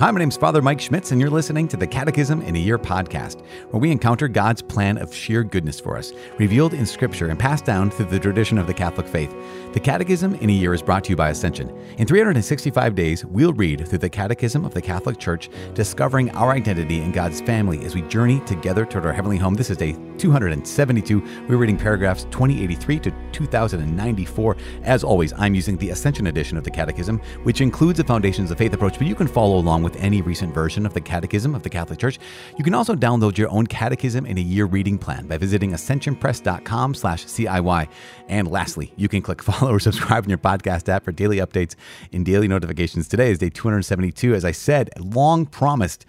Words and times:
Hi, 0.00 0.10
my 0.10 0.18
name's 0.18 0.38
Father 0.38 0.62
Mike 0.62 0.80
Schmitz, 0.80 1.12
and 1.12 1.20
you're 1.20 1.28
listening 1.28 1.68
to 1.68 1.76
the 1.76 1.86
Catechism 1.86 2.40
in 2.40 2.56
a 2.56 2.58
Year 2.58 2.78
podcast, 2.78 3.42
where 3.68 3.82
we 3.82 3.90
encounter 3.90 4.28
God's 4.28 4.62
plan 4.62 4.96
of 4.96 5.14
sheer 5.14 5.44
goodness 5.44 5.78
for 5.78 5.98
us, 5.98 6.14
revealed 6.38 6.72
in 6.72 6.86
Scripture 6.86 7.28
and 7.28 7.38
passed 7.38 7.66
down 7.66 7.90
through 7.90 8.06
the 8.06 8.18
tradition 8.18 8.56
of 8.56 8.66
the 8.66 8.72
Catholic 8.72 9.06
faith. 9.06 9.30
The 9.74 9.80
Catechism 9.80 10.36
in 10.36 10.48
a 10.48 10.54
Year 10.54 10.72
is 10.72 10.80
brought 10.80 11.04
to 11.04 11.10
you 11.10 11.16
by 11.16 11.28
Ascension. 11.28 11.68
In 11.98 12.06
365 12.06 12.94
days, 12.94 13.26
we'll 13.26 13.52
read 13.52 13.86
through 13.86 13.98
the 13.98 14.08
Catechism 14.08 14.64
of 14.64 14.72
the 14.72 14.80
Catholic 14.80 15.18
Church, 15.18 15.50
discovering 15.74 16.30
our 16.30 16.52
identity 16.52 17.02
in 17.02 17.12
God's 17.12 17.42
family 17.42 17.84
as 17.84 17.94
we 17.94 18.00
journey 18.00 18.40
together 18.46 18.86
toward 18.86 19.04
our 19.04 19.12
heavenly 19.12 19.36
home. 19.36 19.52
This 19.52 19.68
is 19.68 19.76
day 19.76 19.98
272. 20.20 21.46
We're 21.46 21.56
reading 21.56 21.76
paragraphs 21.76 22.24
2083 22.30 23.00
to 23.00 23.12
2094. 23.32 24.56
As 24.84 25.04
always, 25.04 25.34
I'm 25.36 25.54
using 25.54 25.76
the 25.76 25.90
Ascension 25.90 26.28
edition 26.28 26.56
of 26.56 26.64
the 26.64 26.70
Catechism, 26.70 27.18
which 27.42 27.60
includes 27.60 27.98
the 27.98 28.04
Foundations 28.04 28.50
of 28.50 28.56
Faith 28.56 28.72
approach, 28.72 28.96
but 28.96 29.06
you 29.06 29.14
can 29.14 29.26
follow 29.26 29.58
along 29.58 29.82
with 29.82 29.90
with 29.90 30.02
any 30.02 30.22
recent 30.22 30.54
version 30.54 30.86
of 30.86 30.94
the 30.94 31.00
Catechism 31.00 31.54
of 31.54 31.62
the 31.62 31.70
Catholic 31.70 31.98
Church. 31.98 32.18
You 32.56 32.64
can 32.64 32.74
also 32.74 32.94
download 32.94 33.36
your 33.36 33.50
own 33.50 33.66
Catechism 33.66 34.24
in 34.24 34.38
a 34.38 34.40
year 34.40 34.66
reading 34.66 34.98
plan 34.98 35.26
by 35.26 35.36
visiting 35.36 35.72
ascensionpress.com 35.72 36.94
slash 36.94 37.26
CIY. 37.26 37.88
And 38.28 38.48
lastly, 38.48 38.92
you 38.96 39.08
can 39.08 39.22
click 39.22 39.42
follow 39.50 39.72
or 39.72 39.80
subscribe 39.80 40.24
in 40.24 40.30
your 40.30 40.38
podcast 40.38 40.88
app 40.88 41.04
for 41.04 41.12
daily 41.12 41.38
updates 41.38 41.74
and 42.12 42.24
daily 42.24 42.46
notifications. 42.46 43.08
Today 43.08 43.30
is 43.30 43.38
day 43.38 43.50
272. 43.50 44.34
As 44.34 44.44
I 44.44 44.52
said, 44.52 44.90
long 44.98 45.46
promised 45.46 46.06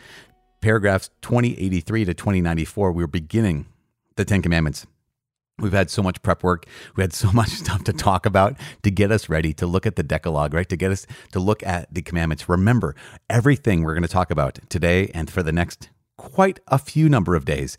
paragraphs 0.62 1.10
2083 1.22 2.06
to 2.06 2.14
2094, 2.14 2.92
we're 2.92 3.08
beginning 3.08 3.66
the 4.22 4.26
Ten 4.26 4.42
Commandments. 4.42 4.86
We've 5.58 5.74
had 5.74 5.90
so 5.90 6.02
much 6.02 6.22
prep 6.22 6.44
work. 6.44 6.66
We 6.96 7.04
had 7.04 7.14
so 7.14 7.32
much 7.34 7.50
stuff 7.50 7.84
to 7.86 7.94
talk 7.94 8.26
about 8.26 8.56
to 8.84 8.92
get 8.92 9.12
us 9.12 9.30
ready 9.30 9.54
to 9.54 9.68
look 9.68 9.86
at 9.86 9.96
the 9.96 10.04
Decalogue, 10.04 10.54
right? 10.54 10.70
To 10.70 10.78
get 10.78 10.92
us 10.92 11.06
to 11.32 11.40
look 11.40 11.64
at 11.64 11.94
the 11.94 12.02
commandments. 12.02 12.48
Remember, 12.48 12.96
everything 13.30 13.84
we're 13.84 13.94
going 13.94 14.04
to 14.04 14.10
talk 14.10 14.32
about 14.32 14.60
today 14.70 15.12
and 15.14 15.30
for 15.30 15.44
the 15.44 15.52
next 15.52 15.90
quite 16.18 16.60
a 16.68 16.78
few 16.78 17.10
number 17.10 17.36
of 17.36 17.46
days, 17.46 17.78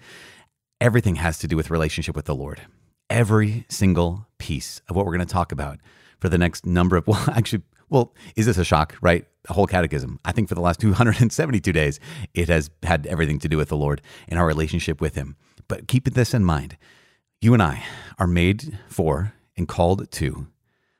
everything 0.80 1.16
has 1.16 1.38
to 1.38 1.46
do 1.46 1.56
with 1.56 1.70
relationship 1.70 2.16
with 2.16 2.24
the 2.24 2.34
Lord. 2.34 2.62
Every 3.08 3.66
single 3.68 4.26
piece 4.38 4.80
of 4.88 4.96
what 4.96 5.06
we're 5.06 5.16
going 5.16 5.26
to 5.26 5.32
talk 5.32 5.52
about 5.52 5.78
for 6.18 6.28
the 6.28 6.38
next 6.38 6.66
number 6.66 6.96
of, 6.96 7.06
well, 7.06 7.24
actually, 7.30 7.62
well, 7.92 8.14
is 8.36 8.46
this 8.46 8.56
a 8.56 8.64
shock, 8.64 8.96
right? 9.02 9.26
The 9.46 9.52
whole 9.52 9.66
catechism. 9.66 10.18
I 10.24 10.32
think 10.32 10.48
for 10.48 10.54
the 10.54 10.62
last 10.62 10.80
272 10.80 11.72
days, 11.72 12.00
it 12.32 12.48
has 12.48 12.70
had 12.82 13.06
everything 13.06 13.38
to 13.40 13.48
do 13.48 13.58
with 13.58 13.68
the 13.68 13.76
Lord 13.76 14.00
and 14.28 14.38
our 14.38 14.46
relationship 14.46 15.00
with 15.00 15.14
Him. 15.14 15.36
But 15.68 15.86
keep 15.88 16.04
this 16.04 16.34
in 16.34 16.44
mind 16.44 16.76
you 17.42 17.52
and 17.52 17.62
I 17.62 17.82
are 18.18 18.26
made 18.26 18.78
for 18.88 19.34
and 19.56 19.66
called 19.66 20.10
to 20.12 20.46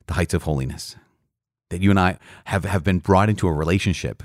the 0.07 0.15
heights 0.15 0.34
of 0.34 0.43
holiness. 0.43 0.97
That 1.71 1.81
you 1.81 1.89
and 1.89 2.01
I 2.01 2.19
have, 2.47 2.65
have 2.65 2.84
been 2.84 2.99
brought 2.99 3.31
into 3.31 3.47
a 3.47 3.53
relationship 3.53 4.23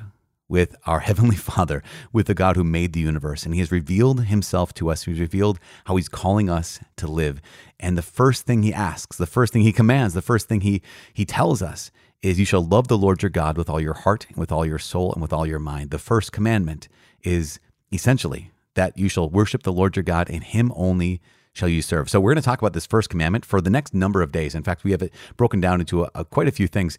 with 0.50 0.76
our 0.86 1.00
Heavenly 1.08 1.36
Father, 1.36 1.84
with 2.12 2.28
the 2.28 2.34
God 2.34 2.56
who 2.56 2.64
made 2.64 2.94
the 2.94 3.00
universe. 3.00 3.46
And 3.46 3.54
He 3.54 3.60
has 3.62 3.72
revealed 3.72 4.26
Himself 4.26 4.74
to 4.76 4.90
us. 4.90 5.04
He's 5.04 5.20
revealed 5.20 5.60
how 5.86 5.96
He's 5.96 6.10
calling 6.10 6.50
us 6.50 6.80
to 6.98 7.08
live. 7.08 7.40
And 7.80 7.98
the 7.98 8.02
first 8.02 8.46
thing 8.46 8.64
He 8.64 8.74
asks, 8.74 9.16
the 9.16 9.28
first 9.28 9.54
thing 9.54 9.62
He 9.62 9.72
commands, 9.72 10.14
the 10.14 10.22
first 10.22 10.50
thing 10.50 10.62
He, 10.62 10.82
he 11.14 11.24
tells 11.24 11.62
us 11.62 11.92
is, 12.22 12.40
You 12.40 12.46
shall 12.46 12.66
love 12.66 12.88
the 12.88 12.98
Lord 12.98 13.22
your 13.22 13.30
God 13.30 13.58
with 13.58 13.70
all 13.70 13.80
your 13.80 13.94
heart, 13.94 14.28
with 14.36 14.52
all 14.52 14.66
your 14.66 14.80
soul, 14.80 15.14
and 15.14 15.22
with 15.22 15.34
all 15.34 15.46
your 15.46 15.60
mind. 15.60 15.92
The 15.92 16.00
first 16.00 16.32
commandment 16.32 16.88
is 17.24 17.60
essentially 17.92 18.52
that 18.76 18.98
you 18.98 19.10
shall 19.10 19.30
worship 19.30 19.64
the 19.64 19.74
Lord 19.74 19.96
your 19.96 20.04
God, 20.04 20.30
and 20.30 20.44
Him 20.44 20.72
only 20.76 21.22
shall 21.54 21.68
you 21.68 21.82
serve. 21.82 22.10
So 22.10 22.20
we're 22.20 22.34
going 22.34 22.42
to 22.42 22.46
talk 22.46 22.62
about 22.62 22.74
this 22.74 22.86
first 22.86 23.10
commandment 23.10 23.44
for 23.44 23.60
the 23.60 23.70
next 23.70 23.94
number 23.94 24.22
of 24.22 24.32
days. 24.32 24.54
In 24.56 24.64
fact, 24.64 24.84
we 24.84 24.92
have 24.92 25.02
it 25.02 25.12
broken 25.36 25.60
down 25.60 25.80
into 25.80 26.04
a, 26.04 26.12
a, 26.14 26.26
quite 26.26 26.48
a 26.48 26.52
few 26.52 26.68
things. 26.68 26.98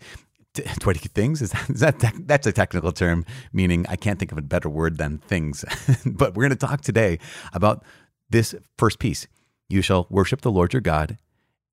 Twenty 0.81 0.99
things 1.15 1.41
is 1.41 1.53
that, 1.53 1.71
is 1.71 1.81
that 1.81 2.01
te- 2.01 2.23
that's 2.25 2.47
a 2.47 2.53
technical 2.53 2.91
term 2.91 3.25
meaning 3.53 3.87
I 3.89 3.97
can't 3.97 4.19
think 4.19 4.33
of 4.33 4.39
a 4.39 4.43
better 4.43 4.69
word 4.69 4.99
than 4.99 5.19
things. 5.19 5.65
but 6.07 6.35
we're 6.35 6.43
going 6.43 6.59
to 6.59 6.67
talk 6.67 6.81
today 6.81 7.19
about 7.53 7.85
this 8.31 8.55
first 8.77 8.99
piece. 8.99 9.29
You 9.69 9.83
shall 9.83 10.07
worship 10.11 10.41
the 10.41 10.51
Lord 10.51 10.73
your 10.73 10.83
God, 10.83 11.19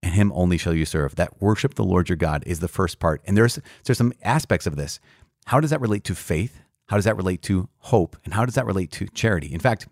and 0.06 0.14
Him 0.14 0.32
only 0.36 0.58
shall 0.58 0.76
you 0.76 0.86
serve. 0.86 1.16
That 1.16 1.42
worship 1.42 1.74
the 1.74 1.84
Lord 1.84 2.10
your 2.10 2.16
God 2.16 2.44
is 2.46 2.60
the 2.60 2.68
first 2.68 3.00
part, 3.00 3.22
and 3.26 3.36
there's 3.36 3.60
there's 3.84 3.98
some 3.98 4.14
aspects 4.22 4.68
of 4.68 4.76
this. 4.76 5.00
How 5.48 5.60
does 5.60 5.72
that 5.72 5.82
relate 5.82 6.04
to 6.06 6.16
faith? 6.16 6.62
How 6.88 6.96
does 6.96 7.06
that 7.06 7.18
relate 7.18 7.42
to 7.44 7.68
hope? 7.80 8.16
And 8.24 8.36
how 8.36 8.46
does 8.46 8.54
that 8.54 8.68
relate 8.68 8.92
to 8.92 9.08
charity? 9.08 9.52
In 9.52 9.60
fact, 9.60 9.88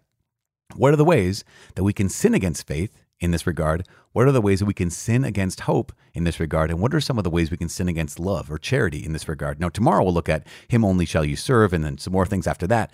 what 0.75 0.93
are 0.93 0.97
the 0.97 1.03
ways 1.03 1.43
that 1.73 1.83
we 1.83 1.93
can 1.93 2.09
sin 2.09 2.35
against 2.35 2.67
faith 2.67 3.01
in 3.19 3.31
this 3.31 3.47
regard? 3.47 3.87
What 4.11 4.27
are 4.27 4.31
the 4.31 4.41
ways 4.41 4.59
that 4.59 4.65
we 4.65 4.73
can 4.75 4.91
sin 4.91 5.23
against 5.23 5.61
hope 5.61 5.91
in 6.13 6.23
this 6.23 6.39
regard? 6.39 6.69
And 6.69 6.79
what 6.79 6.93
are 6.93 7.01
some 7.01 7.17
of 7.17 7.23
the 7.23 7.31
ways 7.31 7.49
we 7.49 7.57
can 7.57 7.69
sin 7.69 7.89
against 7.89 8.19
love 8.19 8.51
or 8.51 8.59
charity 8.59 9.03
in 9.03 9.13
this 9.13 9.27
regard? 9.27 9.59
Now, 9.59 9.69
tomorrow 9.69 10.03
we'll 10.03 10.13
look 10.13 10.29
at 10.29 10.45
Him 10.67 10.85
only 10.85 11.05
shall 11.05 11.25
you 11.25 11.35
serve 11.35 11.73
and 11.73 11.83
then 11.83 11.97
some 11.97 12.13
more 12.13 12.27
things 12.27 12.45
after 12.45 12.67
that. 12.67 12.91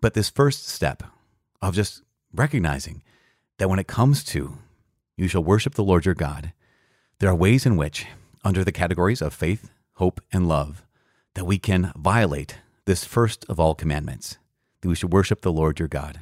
But 0.00 0.14
this 0.14 0.28
first 0.28 0.68
step 0.68 1.02
of 1.60 1.74
just 1.74 2.02
recognizing 2.32 3.02
that 3.58 3.68
when 3.68 3.80
it 3.80 3.88
comes 3.88 4.22
to 4.24 4.58
you 5.16 5.28
shall 5.28 5.44
worship 5.44 5.74
the 5.74 5.84
Lord 5.84 6.04
your 6.04 6.14
God, 6.14 6.52
there 7.18 7.30
are 7.30 7.34
ways 7.34 7.64
in 7.64 7.76
which, 7.76 8.06
under 8.44 8.64
the 8.64 8.72
categories 8.72 9.22
of 9.22 9.32
faith, 9.32 9.70
hope, 9.94 10.20
and 10.32 10.48
love, 10.48 10.84
that 11.34 11.46
we 11.46 11.58
can 11.58 11.92
violate 11.96 12.58
this 12.84 13.04
first 13.04 13.44
of 13.48 13.58
all 13.58 13.74
commandments 13.74 14.38
that 14.80 14.88
we 14.88 14.94
should 14.94 15.12
worship 15.12 15.40
the 15.40 15.52
Lord 15.52 15.78
your 15.78 15.88
God. 15.88 16.20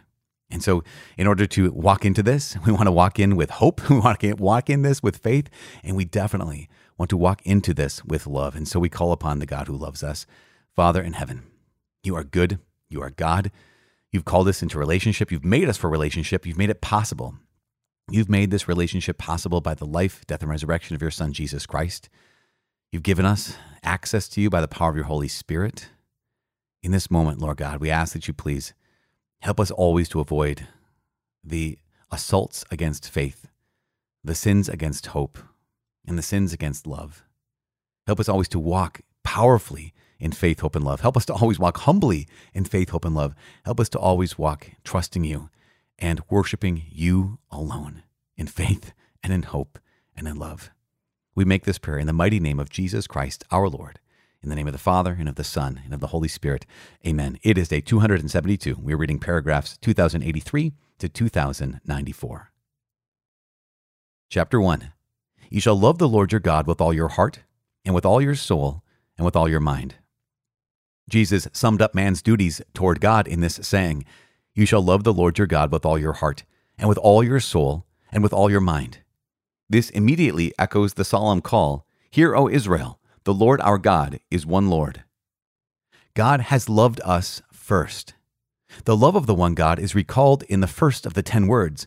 And 0.50 0.62
so, 0.62 0.84
in 1.16 1.26
order 1.26 1.47
to 1.47 1.72
walk 1.72 2.04
into 2.04 2.22
this, 2.22 2.56
we 2.66 2.72
want 2.72 2.86
to 2.86 2.92
walk 2.92 3.19
in 3.19 3.36
with 3.36 3.50
hope. 3.50 3.81
We 3.91 3.98
want 3.98 4.20
to 4.20 4.34
walk 4.34 4.70
in 4.70 4.82
this 4.82 5.02
with 5.02 5.16
faith. 5.16 5.48
And 5.82 5.97
we 5.97 6.04
definitely 6.04 6.69
want 6.98 7.08
to 7.10 7.16
walk 7.16 7.41
into 7.44 7.75
this 7.75 8.04
with 8.04 8.26
love. 8.26 8.54
And 8.54 8.69
so, 8.69 8.78
we 8.78 8.88
call 8.88 9.12
upon 9.12 9.38
the 9.38 9.47
God 9.47 9.66
who 9.66 9.76
loves 9.76 10.02
us. 10.02 10.26
Father 10.76 11.02
in 11.02 11.14
heaven, 11.14 11.42
you 12.02 12.14
are 12.14 12.25
good. 12.25 12.58
You 12.88 13.02
are 13.02 13.10
God. 13.10 13.50
You've 14.10 14.25
called 14.25 14.48
us 14.48 14.62
into 14.62 14.78
relationship. 14.78 15.32
You've 15.32 15.44
made 15.44 15.69
us 15.69 15.78
for 15.78 15.88
relationship. 15.88 16.47
You've 16.47 16.58
made 16.58 16.70
it 16.70 16.82
possible. 16.82 17.34
You've 18.12 18.28
made 18.28 18.50
this 18.50 18.68
relationship 18.68 19.16
possible 19.16 19.62
by 19.62 19.72
the 19.72 19.86
life, 19.86 20.26
death, 20.26 20.42
and 20.42 20.50
resurrection 20.50 20.94
of 20.94 21.00
your 21.00 21.10
Son, 21.10 21.32
Jesus 21.32 21.64
Christ. 21.64 22.10
You've 22.90 23.02
given 23.02 23.24
us 23.24 23.56
access 23.82 24.28
to 24.28 24.40
you 24.42 24.50
by 24.50 24.60
the 24.60 24.68
power 24.68 24.90
of 24.90 24.96
your 24.96 25.06
Holy 25.06 25.28
Spirit. 25.28 25.88
In 26.82 26.92
this 26.92 27.10
moment, 27.10 27.40
Lord 27.40 27.56
God, 27.56 27.80
we 27.80 27.90
ask 27.90 28.12
that 28.12 28.28
you 28.28 28.34
please 28.34 28.74
Help 29.40 29.58
us 29.58 29.70
always 29.70 30.10
to 30.10 30.20
avoid 30.20 30.68
the 31.42 31.78
assaults 32.10 32.66
against 32.70 33.08
faith, 33.08 33.48
the 34.22 34.34
sins 34.34 34.68
against 34.68 35.06
hope, 35.06 35.38
and 36.06 36.18
the 36.18 36.22
sins 36.22 36.52
against 36.52 36.86
love. 36.86 37.24
Help 38.06 38.20
us 38.20 38.28
always 38.28 38.48
to 38.48 38.60
walk 38.60 39.00
powerfully 39.24 39.94
in 40.20 40.32
faith, 40.32 40.60
hope, 40.60 40.76
and 40.76 40.84
love. 40.84 41.00
Help 41.00 41.16
us 41.16 41.24
to 41.24 41.32
always 41.32 41.58
walk 41.58 41.78
humbly 41.78 42.28
in 42.52 42.64
faith, 42.64 42.90
hope, 42.90 43.06
and 43.06 43.14
love. 43.14 43.34
Help 43.64 43.80
us 43.80 43.88
to 43.88 43.98
always 43.98 44.36
walk 44.36 44.70
trusting 44.84 45.24
you 45.24 45.48
and 46.02 46.20
worshiping 46.28 46.82
you 46.90 47.38
alone 47.52 48.02
in 48.36 48.48
faith 48.48 48.92
and 49.22 49.32
in 49.32 49.44
hope 49.44 49.78
and 50.16 50.26
in 50.26 50.36
love. 50.36 50.70
We 51.36 51.44
make 51.44 51.64
this 51.64 51.78
prayer 51.78 51.98
in 51.98 52.08
the 52.08 52.12
mighty 52.12 52.40
name 52.40 52.58
of 52.58 52.68
Jesus 52.68 53.06
Christ, 53.06 53.44
our 53.52 53.68
Lord. 53.68 54.00
In 54.42 54.48
the 54.48 54.56
name 54.56 54.66
of 54.66 54.72
the 54.72 54.78
Father, 54.78 55.16
and 55.16 55.28
of 55.28 55.36
the 55.36 55.44
Son, 55.44 55.80
and 55.84 55.94
of 55.94 56.00
the 56.00 56.08
Holy 56.08 56.26
Spirit. 56.26 56.66
Amen. 57.06 57.38
It 57.44 57.56
is 57.56 57.68
day 57.68 57.80
272. 57.80 58.76
We're 58.80 58.96
reading 58.96 59.20
paragraphs 59.20 59.78
2083 59.78 60.72
to 60.98 61.08
2094. 61.08 62.50
Chapter 64.28 64.60
1 64.60 64.92
You 65.48 65.60
shall 65.60 65.78
love 65.78 65.98
the 65.98 66.08
Lord 66.08 66.32
your 66.32 66.40
God 66.40 66.66
with 66.66 66.80
all 66.80 66.92
your 66.92 67.10
heart, 67.10 67.38
and 67.84 67.94
with 67.94 68.04
all 68.04 68.20
your 68.20 68.34
soul, 68.34 68.82
and 69.16 69.24
with 69.24 69.36
all 69.36 69.48
your 69.48 69.60
mind. 69.60 69.94
Jesus 71.08 71.46
summed 71.52 71.80
up 71.80 71.94
man's 71.94 72.20
duties 72.20 72.60
toward 72.74 73.00
God 73.00 73.28
in 73.28 73.40
this 73.40 73.60
saying 73.62 74.04
You 74.54 74.66
shall 74.66 74.82
love 74.82 75.04
the 75.04 75.14
Lord 75.14 75.38
your 75.38 75.46
God 75.46 75.72
with 75.72 75.86
all 75.86 75.98
your 75.98 76.12
heart, 76.14 76.44
and 76.78 76.88
with 76.88 76.98
all 76.98 77.24
your 77.24 77.40
soul, 77.40 77.86
and 78.10 78.22
with 78.22 78.32
all 78.32 78.50
your 78.50 78.60
mind. 78.60 78.98
This 79.68 79.88
immediately 79.90 80.52
echoes 80.58 80.94
the 80.94 81.04
solemn 81.04 81.40
call 81.40 81.86
Hear, 82.10 82.36
O 82.36 82.48
Israel, 82.48 83.00
the 83.25 83.32
Lord 83.32 83.60
our 83.62 83.78
God 83.78 84.20
is 84.31 84.44
one 84.44 84.69
Lord. 84.69 85.04
God 86.14 86.43
has 86.43 86.69
loved 86.69 87.00
us 87.04 87.40
first. 87.50 88.12
The 88.84 88.96
love 88.96 89.16
of 89.16 89.26
the 89.26 89.34
one 89.34 89.54
God 89.54 89.78
is 89.78 89.94
recalled 89.94 90.43
in 90.44 90.60
the 90.60 90.66
first 90.66 91.06
of 91.06 91.14
the 91.14 91.22
ten 91.22 91.46
words. 91.46 91.87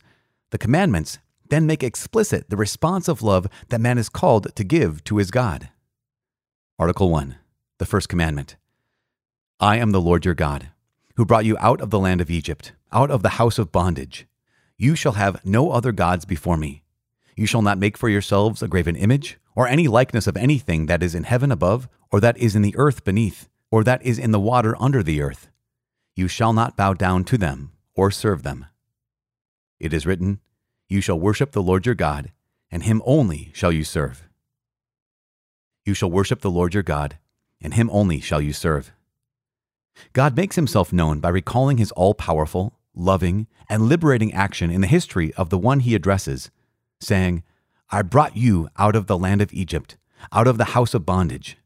The 0.50 0.58
commandments 0.58 1.20
then 1.50 1.68
make 1.68 1.84
explicit 1.84 2.50
the 2.50 2.58
response 2.58 3.08
of 3.08 3.22
love 3.22 3.48
that 3.70 3.82
man 3.82 4.00
is 4.00 4.10
called 4.10 4.56
to 4.56 4.64
give 4.64 5.04
to 5.04 5.18
his 5.18 5.30
God. 5.30 5.70
Article 6.80 7.12
1, 7.12 7.36
the 7.78 7.86
first 7.86 8.10
commandment 8.10 8.56
I 9.60 9.78
am 9.78 9.92
the 9.92 10.02
Lord 10.02 10.26
your 10.26 10.34
God, 10.34 10.70
who 11.16 11.26
brought 11.26 11.46
you 11.46 11.58
out 11.60 11.82
of 11.82 11.90
the 11.90 12.00
land 12.00 12.22
of 12.22 12.30
Egypt, 12.30 12.74
out 12.92 13.12
of 13.12 13.24
the 13.24 13.30
house 13.30 13.58
of 13.58 13.72
bondage. 13.72 14.28
You 14.78 14.96
shall 14.96 15.14
have 15.14 15.44
no 15.46 15.72
other 15.72 15.92
gods 15.92 16.26
before 16.26 16.58
me. 16.58 16.84
You 17.36 17.46
shall 17.46 17.62
not 17.62 17.78
make 17.78 17.98
for 17.98 18.10
yourselves 18.10 18.62
a 18.62 18.68
graven 18.68 18.96
image 18.96 19.38
or 19.56 19.68
any 19.68 19.88
likeness 19.88 20.28
of 20.28 20.36
anything 20.36 20.86
that 20.88 21.02
is 21.02 21.16
in 21.16 21.24
heaven 21.24 21.52
above, 21.52 21.88
or 22.12 22.20
that 22.20 22.38
is 22.38 22.56
in 22.56 22.62
the 22.62 22.76
earth 22.78 23.04
beneath, 23.04 23.48
or 23.72 23.84
that 23.84 24.02
is 24.06 24.20
in 24.20 24.32
the 24.32 24.40
water 24.40 24.76
under 24.80 25.02
the 25.02 25.22
earth. 25.22 25.50
You 26.16 26.28
shall 26.28 26.54
not 26.54 26.78
bow 26.78 26.94
down 26.94 27.24
to 27.26 27.38
them 27.38 27.72
or 27.96 28.12
serve 28.12 28.44
them. 28.44 28.66
It 29.80 29.94
is 29.94 30.06
written, 30.06 30.40
You 30.88 31.02
shall 31.02 31.20
worship 31.20 31.52
the 31.52 31.64
Lord 31.64 31.86
your 31.86 31.96
God, 31.96 32.32
and 32.70 32.84
him 32.84 33.02
only 33.06 33.52
shall 33.54 33.72
you 33.72 33.84
serve. 33.84 34.28
You 35.86 35.94
shall 35.94 36.12
worship 36.12 36.42
the 36.42 36.52
Lord 36.52 36.74
your 36.74 36.84
God, 36.84 37.18
and 37.62 37.74
him 37.74 37.90
only 37.92 38.20
shall 38.20 38.42
you 38.42 38.54
serve. 38.54 38.92
God 40.14 40.36
makes 40.36 40.56
himself 40.56 40.92
known 40.92 41.20
by 41.20 41.30
recalling 41.30 41.78
his 41.78 41.92
all 41.92 42.14
powerful, 42.14 42.80
loving, 42.94 43.48
and 43.70 43.84
liberating 43.84 44.34
action 44.34 44.70
in 44.70 44.82
the 44.82 44.88
history 44.88 45.34
of 45.36 45.50
the 45.50 45.58
one 45.58 45.82
he 45.82 45.96
addresses, 45.96 46.52
saying, 47.00 47.44
I 47.90 48.02
brought 48.02 48.36
you 48.36 48.70
out 48.78 48.96
of 48.96 49.08
the 49.08 49.18
land 49.18 49.42
of 49.42 49.54
Egypt, 49.54 49.98
out 50.32 50.48
of 50.48 50.58
the 50.58 50.66
house 50.66 50.94
of 50.94 51.06
bondage. 51.06 51.58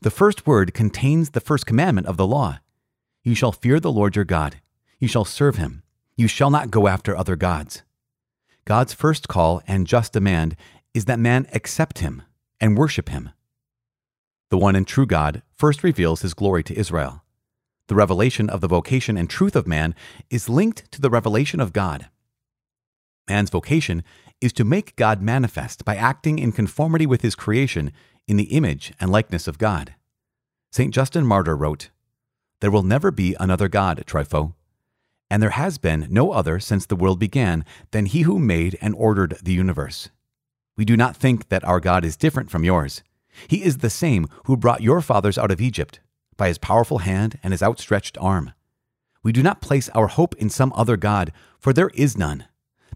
The 0.00 0.10
first 0.10 0.46
word 0.46 0.74
contains 0.74 1.30
the 1.30 1.40
first 1.40 1.66
commandment 1.66 2.06
of 2.06 2.16
the 2.16 2.26
law 2.26 2.58
You 3.22 3.34
shall 3.34 3.52
fear 3.52 3.80
the 3.80 3.92
Lord 3.92 4.16
your 4.16 4.24
God, 4.24 4.60
you 4.98 5.08
shall 5.08 5.24
serve 5.24 5.56
him, 5.56 5.82
you 6.16 6.28
shall 6.28 6.50
not 6.50 6.70
go 6.70 6.88
after 6.88 7.16
other 7.16 7.36
gods. 7.36 7.82
God's 8.64 8.92
first 8.92 9.28
call 9.28 9.62
and 9.66 9.86
just 9.86 10.12
demand 10.12 10.56
is 10.92 11.04
that 11.04 11.18
man 11.18 11.46
accept 11.52 12.00
him 12.00 12.22
and 12.60 12.76
worship 12.76 13.08
him. 13.08 13.30
The 14.50 14.58
one 14.58 14.76
and 14.76 14.86
true 14.86 15.06
God 15.06 15.42
first 15.52 15.82
reveals 15.82 16.22
his 16.22 16.34
glory 16.34 16.62
to 16.64 16.78
Israel. 16.78 17.22
The 17.88 17.94
revelation 17.94 18.50
of 18.50 18.60
the 18.60 18.68
vocation 18.68 19.16
and 19.16 19.30
truth 19.30 19.54
of 19.54 19.66
man 19.66 19.94
is 20.28 20.48
linked 20.48 20.90
to 20.92 21.00
the 21.00 21.10
revelation 21.10 21.60
of 21.60 21.72
God. 21.72 22.08
Man's 23.28 23.50
vocation 23.50 24.02
is 24.40 24.52
to 24.54 24.64
make 24.64 24.96
God 24.96 25.22
manifest 25.22 25.84
by 25.84 25.96
acting 25.96 26.38
in 26.38 26.52
conformity 26.52 27.06
with 27.06 27.22
his 27.22 27.34
creation 27.34 27.92
in 28.26 28.36
the 28.36 28.44
image 28.44 28.92
and 29.00 29.10
likeness 29.10 29.46
of 29.46 29.58
God. 29.58 29.94
St. 30.72 30.92
Justin 30.92 31.26
Martyr 31.26 31.56
wrote, 31.56 31.90
There 32.60 32.70
will 32.70 32.82
never 32.82 33.10
be 33.10 33.36
another 33.38 33.68
God, 33.68 34.04
Trypho, 34.06 34.54
and 35.30 35.42
there 35.42 35.50
has 35.50 35.78
been 35.78 36.06
no 36.10 36.32
other 36.32 36.58
since 36.60 36.86
the 36.86 36.96
world 36.96 37.18
began 37.18 37.64
than 37.92 38.06
he 38.06 38.22
who 38.22 38.38
made 38.38 38.76
and 38.80 38.94
ordered 38.96 39.38
the 39.42 39.54
universe. 39.54 40.10
We 40.76 40.84
do 40.84 40.96
not 40.96 41.16
think 41.16 41.48
that 41.48 41.64
our 41.64 41.80
God 41.80 42.04
is 42.04 42.16
different 42.16 42.50
from 42.50 42.64
yours. 42.64 43.02
He 43.48 43.64
is 43.64 43.78
the 43.78 43.90
same 43.90 44.26
who 44.44 44.56
brought 44.56 44.82
your 44.82 45.00
fathers 45.00 45.38
out 45.38 45.50
of 45.50 45.60
Egypt 45.60 46.00
by 46.36 46.48
his 46.48 46.58
powerful 46.58 46.98
hand 46.98 47.38
and 47.42 47.52
his 47.52 47.62
outstretched 47.62 48.16
arm. 48.18 48.52
We 49.22 49.32
do 49.32 49.42
not 49.42 49.60
place 49.60 49.88
our 49.90 50.06
hope 50.06 50.34
in 50.36 50.50
some 50.50 50.72
other 50.76 50.96
God, 50.96 51.32
for 51.58 51.72
there 51.72 51.90
is 51.94 52.16
none, 52.16 52.44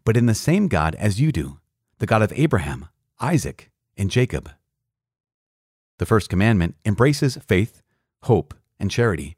but 0.05 0.17
in 0.17 0.27
the 0.27 0.35
same 0.35 0.69
God 0.69 0.95
as 0.95 1.21
you 1.21 1.33
do, 1.33 1.59
the 1.99 2.07
God 2.07 2.23
of 2.23 2.33
Abraham, 2.37 2.87
Isaac, 3.21 3.71
and 3.97 4.11
Jacob. 4.11 4.51
The 5.99 6.07
first 6.07 6.29
commandment 6.29 6.77
embraces 6.85 7.37
faith, 7.37 7.83
hope, 8.23 8.55
and 8.79 8.91
charity. 8.91 9.37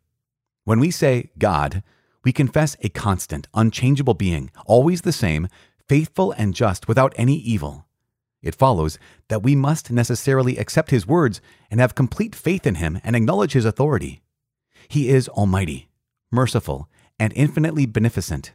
When 0.65 0.79
we 0.79 0.91
say 0.91 1.31
God, 1.39 1.83
we 2.25 2.33
confess 2.33 2.77
a 2.81 2.89
constant, 2.89 3.49
unchangeable 3.55 4.15
being, 4.15 4.51
always 4.67 5.03
the 5.03 5.13
same, 5.13 5.49
faithful 5.89 6.33
and 6.33 6.55
just, 6.55 6.87
without 6.87 7.13
any 7.17 7.35
evil. 7.35 7.87
It 8.43 8.57
follows 8.57 8.99
that 9.29 9.43
we 9.43 9.55
must 9.55 9.91
necessarily 9.91 10.57
accept 10.59 10.91
his 10.91 11.07
words 11.07 11.41
and 11.71 11.81
have 11.81 11.95
complete 11.95 12.35
faith 12.35 12.67
in 12.67 12.77
him 12.77 13.01
and 13.05 13.15
acknowledge 13.15 13.53
his 13.53 13.65
authority. 13.65 14.23
He 14.89 15.09
is 15.09 15.29
almighty, 15.29 15.89
merciful, 16.31 16.89
and 17.19 17.33
infinitely 17.37 17.87
beneficent. 17.87 18.53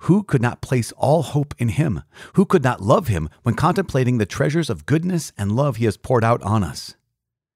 Who 0.00 0.22
could 0.22 0.42
not 0.42 0.60
place 0.60 0.92
all 0.92 1.22
hope 1.22 1.54
in 1.58 1.70
him? 1.70 2.02
Who 2.34 2.44
could 2.44 2.62
not 2.62 2.82
love 2.82 3.08
him 3.08 3.28
when 3.42 3.54
contemplating 3.54 4.18
the 4.18 4.26
treasures 4.26 4.70
of 4.70 4.86
goodness 4.86 5.32
and 5.36 5.56
love 5.56 5.76
he 5.76 5.86
has 5.86 5.96
poured 5.96 6.22
out 6.22 6.42
on 6.42 6.62
us? 6.62 6.94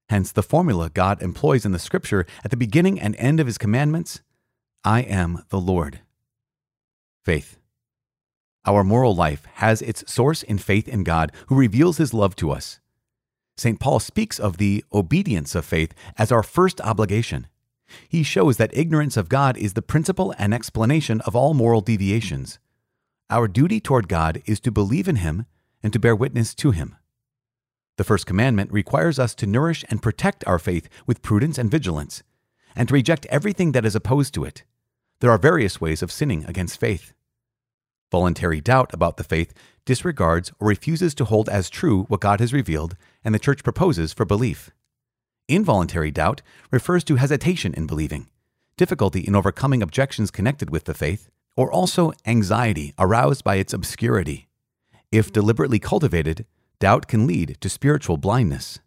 Hence, 0.09 0.33
the 0.33 0.43
formula 0.43 0.91
God 0.91 1.23
employs 1.23 1.65
in 1.65 1.71
the 1.71 1.79
scripture 1.79 2.27
at 2.43 2.51
the 2.51 2.57
beginning 2.57 2.99
and 2.99 3.15
end 3.17 3.39
of 3.39 3.47
his 3.47 3.59
commandments 3.59 4.21
I 4.83 5.03
am 5.03 5.45
the 5.51 5.61
Lord. 5.61 6.01
Faith. 7.23 7.60
Our 8.67 8.85
moral 8.85 9.15
life 9.15 9.47
has 9.55 9.81
its 9.81 10.11
source 10.11 10.43
in 10.43 10.59
faith 10.59 10.87
in 10.87 11.05
God, 11.05 11.33
who 11.47 11.55
reveals 11.55 11.97
his 11.97 12.13
love 12.13 12.37
to 12.37 12.51
us. 12.51 12.79
St. 13.57 13.81
Paul 13.81 14.01
speaks 14.01 14.39
of 14.39 14.57
the 14.57 14.85
obedience 14.93 15.55
of 15.55 15.65
faith 15.65 15.95
as 16.17 16.31
our 16.33 16.43
first 16.43 16.81
obligation. 16.81 17.47
He 18.09 18.23
shows 18.23 18.57
that 18.57 18.77
ignorance 18.77 19.17
of 19.17 19.29
God 19.29 19.57
is 19.57 19.75
the 19.75 19.83
principle 19.83 20.35
and 20.39 20.55
explanation 20.55 21.21
of 21.23 21.35
all 21.35 21.55
moral 21.55 21.81
deviations. 21.81 22.59
Our 23.29 23.49
duty 23.49 23.81
toward 23.81 24.09
God 24.09 24.43
is 24.47 24.61
to 24.61 24.71
believe 24.71 25.09
in 25.09 25.17
him 25.17 25.47
and 25.83 25.93
to 25.93 25.99
bear 25.99 26.15
witness 26.17 26.55
to 26.57 26.71
him. 26.71 26.97
The 27.97 28.05
first 28.05 28.27
commandment 28.27 28.73
requires 28.73 29.19
us 29.19 29.35
to 29.37 29.47
nourish 29.47 29.85
and 29.91 30.03
protect 30.03 30.47
our 30.47 30.59
faith 30.59 30.89
with 31.07 31.23
prudence 31.23 31.59
and 31.59 31.71
vigilance, 31.71 32.23
and 32.75 32.89
to 32.89 32.95
reject 32.95 33.27
everything 33.27 33.73
that 33.73 33.85
is 33.85 33.95
opposed 33.95 34.33
to 34.35 34.45
it. 34.45 34.65
There 35.21 35.31
are 35.31 35.39
various 35.39 35.81
ways 35.81 36.03
of 36.03 36.11
sinning 36.11 36.45
against 36.47 36.81
faith. 36.81 37.13
Voluntary 38.11 38.61
doubt 38.61 38.93
about 38.93 39.17
the 39.17 39.25
faith 39.25 39.55
disregards 39.85 40.53
or 40.59 40.69
refuses 40.69 41.15
to 41.15 41.25
hold 41.25 41.49
as 41.49 41.71
true 41.71 42.05
what 42.05 42.21
God 42.21 42.41
has 42.41 42.53
revealed 42.53 42.97
and 43.25 43.35
the 43.35 43.39
Church 43.39 43.63
proposes 43.63 44.13
for 44.13 44.25
belief. 44.25 44.71
Involuntary 45.49 46.11
doubt 46.11 46.43
refers 46.71 47.05
to 47.05 47.17
hesitation 47.17 47.75
in 47.75 47.87
believing, 47.87 48.29
difficulty 48.77 49.21
in 49.21 49.37
overcoming 49.37 49.83
objections 49.83 50.31
connected 50.31 50.71
with 50.71 50.85
the 50.85 50.95
faith, 50.95 51.29
or 51.57 51.73
also 51.73 52.13
anxiety 52.27 52.95
aroused 52.99 53.45
by 53.45 53.57
its 53.57 53.73
obscurity. 53.73 54.49
If 55.13 55.33
deliberately 55.33 55.79
cultivated, 55.79 56.47
doubt 56.79 57.09
can 57.09 57.27
lead 57.27 57.59
to 57.61 57.69
spiritual 57.69 58.17
blindness. 58.17 58.79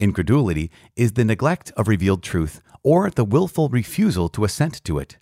Incredulity 0.00 0.70
is 0.96 1.12
the 1.12 1.24
neglect 1.24 1.70
of 1.76 1.86
revealed 1.86 2.22
truth 2.22 2.60
or 2.82 3.08
the 3.10 3.24
willful 3.24 3.68
refusal 3.68 4.28
to 4.30 4.44
assent 4.44 4.82
to 4.84 4.98
it. 4.98 5.18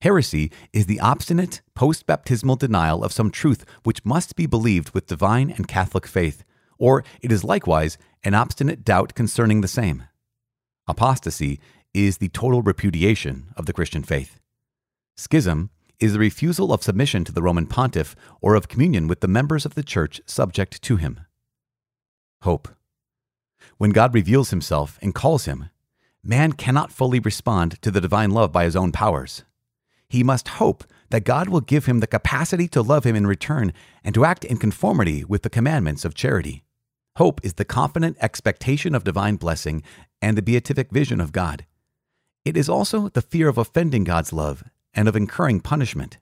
Heresy 0.00 0.52
is 0.72 0.86
the 0.86 1.00
obstinate 1.00 1.60
post 1.74 2.06
baptismal 2.06 2.54
denial 2.54 3.02
of 3.02 3.12
some 3.12 3.32
truth 3.32 3.64
which 3.82 4.04
must 4.04 4.36
be 4.36 4.46
believed 4.46 4.90
with 4.94 5.08
divine 5.08 5.50
and 5.50 5.66
Catholic 5.66 6.06
faith, 6.06 6.44
or 6.78 7.02
it 7.20 7.32
is 7.32 7.42
likewise 7.42 7.98
an 8.22 8.32
obstinate 8.32 8.84
doubt 8.84 9.14
concerning 9.14 9.60
the 9.60 9.66
same. 9.66 10.04
Apostasy 10.86 11.58
is 11.92 12.18
the 12.18 12.28
total 12.28 12.62
repudiation 12.62 13.48
of 13.56 13.66
the 13.66 13.72
Christian 13.72 14.04
faith. 14.04 14.38
Schism 15.16 15.70
is 15.98 16.12
the 16.12 16.20
refusal 16.20 16.72
of 16.72 16.84
submission 16.84 17.24
to 17.24 17.32
the 17.32 17.42
Roman 17.42 17.66
pontiff 17.66 18.14
or 18.40 18.54
of 18.54 18.68
communion 18.68 19.08
with 19.08 19.18
the 19.18 19.26
members 19.26 19.66
of 19.66 19.74
the 19.74 19.82
church 19.82 20.20
subject 20.26 20.80
to 20.82 20.94
him. 20.94 21.20
Hope. 22.42 22.68
When 23.78 23.90
God 23.90 24.14
reveals 24.14 24.50
himself 24.50 24.96
and 25.02 25.12
calls 25.12 25.46
him, 25.46 25.70
man 26.22 26.52
cannot 26.52 26.92
fully 26.92 27.18
respond 27.18 27.82
to 27.82 27.90
the 27.90 28.00
divine 28.00 28.30
love 28.30 28.52
by 28.52 28.62
his 28.62 28.76
own 28.76 28.92
powers 28.92 29.42
he 30.08 30.22
must 30.22 30.48
hope 30.48 30.84
that 31.10 31.24
God 31.24 31.48
will 31.48 31.60
give 31.60 31.86
him 31.86 32.00
the 32.00 32.06
capacity 32.06 32.68
to 32.68 32.82
love 32.82 33.04
him 33.04 33.16
in 33.16 33.26
return 33.26 33.72
and 34.04 34.14
to 34.14 34.24
act 34.24 34.44
in 34.44 34.56
conformity 34.56 35.24
with 35.24 35.42
the 35.42 35.50
commandments 35.50 36.04
of 36.04 36.14
charity. 36.14 36.64
Hope 37.16 37.44
is 37.44 37.54
the 37.54 37.64
confident 37.64 38.16
expectation 38.20 38.94
of 38.94 39.04
divine 39.04 39.36
blessing 39.36 39.82
and 40.22 40.36
the 40.36 40.42
beatific 40.42 40.90
vision 40.90 41.20
of 41.20 41.32
God. 41.32 41.66
It 42.44 42.56
is 42.56 42.68
also 42.68 43.08
the 43.08 43.22
fear 43.22 43.48
of 43.48 43.58
offending 43.58 44.04
God's 44.04 44.32
love 44.32 44.64
and 44.94 45.08
of 45.08 45.16
incurring 45.16 45.60
punishment. 45.60 46.18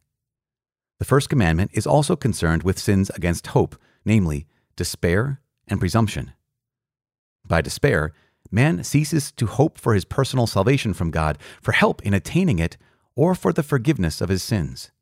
The 0.99 1.05
first 1.05 1.29
commandment 1.29 1.71
is 1.75 1.87
also 1.87 2.17
concerned 2.17 2.63
with 2.63 2.79
sins 2.79 3.11
against 3.11 3.49
hope, 3.49 3.77
namely, 4.05 4.47
despair 4.77 5.41
and 5.69 5.79
presumption. 5.79 6.33
By 7.47 7.61
despair, 7.61 8.13
man 8.51 8.83
ceases 8.83 9.31
to 9.33 9.47
hope 9.47 9.79
for 9.79 9.95
his 9.95 10.05
personal 10.05 10.47
salvation 10.47 10.95
from 10.95 11.11
God, 11.11 11.39
for 11.61 11.73
help 11.73 12.03
in 12.03 12.15
attaining 12.15 12.59
it, 12.59 12.77
or 13.17 13.35
for 13.35 13.53
the 13.53 13.63
forgiveness 13.63 14.21
of 14.21 14.29
his 14.29 14.43
sins. 14.43 14.93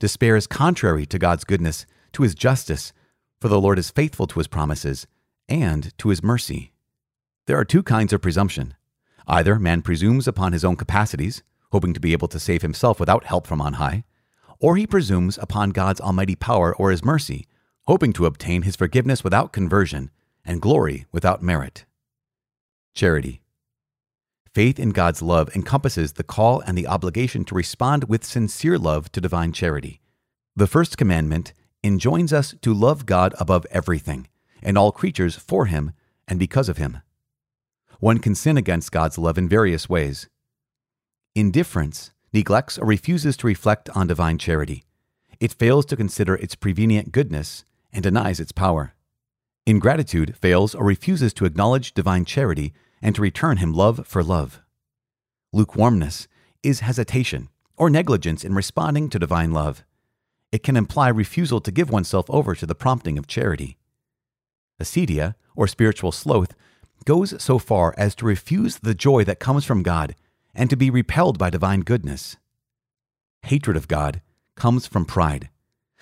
Despair 0.00 0.36
is 0.36 0.46
contrary 0.46 1.06
to 1.06 1.18
God's 1.18 1.44
goodness, 1.44 1.86
to 2.12 2.24
his 2.24 2.34
justice, 2.34 2.92
for 3.40 3.48
the 3.48 3.60
Lord 3.60 3.78
is 3.78 3.90
faithful 3.90 4.26
to 4.26 4.40
his 4.40 4.48
promises 4.48 5.06
and 5.48 5.96
to 5.98 6.08
his 6.08 6.22
mercy. 6.22 6.72
There 7.46 7.58
are 7.58 7.64
two 7.64 7.82
kinds 7.82 8.12
of 8.12 8.20
presumption. 8.20 8.74
Either 9.26 9.58
man 9.58 9.82
presumes 9.82 10.26
upon 10.26 10.52
his 10.52 10.64
own 10.64 10.76
capacities, 10.76 11.42
hoping 11.70 11.94
to 11.94 12.00
be 12.00 12.12
able 12.12 12.28
to 12.28 12.40
save 12.40 12.62
himself 12.62 12.98
without 13.00 13.24
help 13.24 13.46
from 13.46 13.60
on 13.60 13.74
high, 13.74 14.04
or 14.58 14.76
he 14.76 14.86
presumes 14.86 15.38
upon 15.38 15.70
God's 15.70 16.00
almighty 16.00 16.34
power 16.34 16.74
or 16.74 16.90
his 16.90 17.04
mercy, 17.04 17.46
hoping 17.86 18.12
to 18.14 18.26
obtain 18.26 18.62
his 18.62 18.76
forgiveness 18.76 19.22
without 19.22 19.52
conversion 19.52 20.10
and 20.44 20.60
glory 20.60 21.06
without 21.12 21.42
merit. 21.42 21.84
Charity. 22.94 23.43
Faith 24.54 24.78
in 24.78 24.90
God's 24.90 25.20
love 25.20 25.50
encompasses 25.56 26.12
the 26.12 26.22
call 26.22 26.60
and 26.60 26.78
the 26.78 26.86
obligation 26.86 27.44
to 27.46 27.56
respond 27.56 28.04
with 28.04 28.24
sincere 28.24 28.78
love 28.78 29.10
to 29.10 29.20
divine 29.20 29.50
charity. 29.52 30.00
The 30.54 30.68
first 30.68 30.96
commandment 30.96 31.52
enjoins 31.82 32.32
us 32.32 32.54
to 32.62 32.72
love 32.72 33.04
God 33.04 33.34
above 33.40 33.66
everything 33.72 34.28
and 34.62 34.78
all 34.78 34.92
creatures 34.92 35.34
for 35.34 35.66
Him 35.66 35.90
and 36.28 36.38
because 36.38 36.68
of 36.68 36.76
Him. 36.76 36.98
One 37.98 38.18
can 38.18 38.36
sin 38.36 38.56
against 38.56 38.92
God's 38.92 39.18
love 39.18 39.38
in 39.38 39.48
various 39.48 39.88
ways. 39.88 40.28
Indifference 41.34 42.12
neglects 42.32 42.78
or 42.78 42.86
refuses 42.86 43.36
to 43.38 43.48
reflect 43.48 43.90
on 43.90 44.06
divine 44.06 44.38
charity. 44.38 44.84
It 45.40 45.52
fails 45.52 45.84
to 45.86 45.96
consider 45.96 46.36
its 46.36 46.54
prevenient 46.54 47.10
goodness 47.10 47.64
and 47.92 48.04
denies 48.04 48.38
its 48.38 48.52
power. 48.52 48.94
Ingratitude 49.66 50.36
fails 50.36 50.76
or 50.76 50.84
refuses 50.84 51.34
to 51.34 51.44
acknowledge 51.44 51.92
divine 51.92 52.24
charity 52.24 52.72
and 53.04 53.14
to 53.14 53.22
return 53.22 53.58
him 53.58 53.74
love 53.74 54.06
for 54.06 54.24
love. 54.24 54.62
Lukewarmness 55.52 56.26
is 56.62 56.80
hesitation 56.80 57.50
or 57.76 57.90
negligence 57.90 58.42
in 58.42 58.54
responding 58.54 59.10
to 59.10 59.18
divine 59.18 59.52
love. 59.52 59.84
It 60.50 60.62
can 60.62 60.74
imply 60.74 61.08
refusal 61.08 61.60
to 61.60 61.70
give 61.70 61.90
oneself 61.90 62.24
over 62.30 62.54
to 62.54 62.64
the 62.64 62.74
prompting 62.74 63.18
of 63.18 63.26
charity. 63.26 63.76
Acedia, 64.80 65.34
or 65.54 65.68
spiritual 65.68 66.12
sloth, 66.12 66.54
goes 67.04 67.40
so 67.42 67.58
far 67.58 67.94
as 67.98 68.14
to 68.14 68.24
refuse 68.24 68.78
the 68.78 68.94
joy 68.94 69.22
that 69.24 69.38
comes 69.38 69.66
from 69.66 69.82
God 69.82 70.16
and 70.54 70.70
to 70.70 70.76
be 70.76 70.88
repelled 70.88 71.38
by 71.38 71.50
divine 71.50 71.80
goodness. 71.80 72.38
Hatred 73.42 73.76
of 73.76 73.86
God 73.86 74.22
comes 74.56 74.86
from 74.86 75.04
pride. 75.04 75.50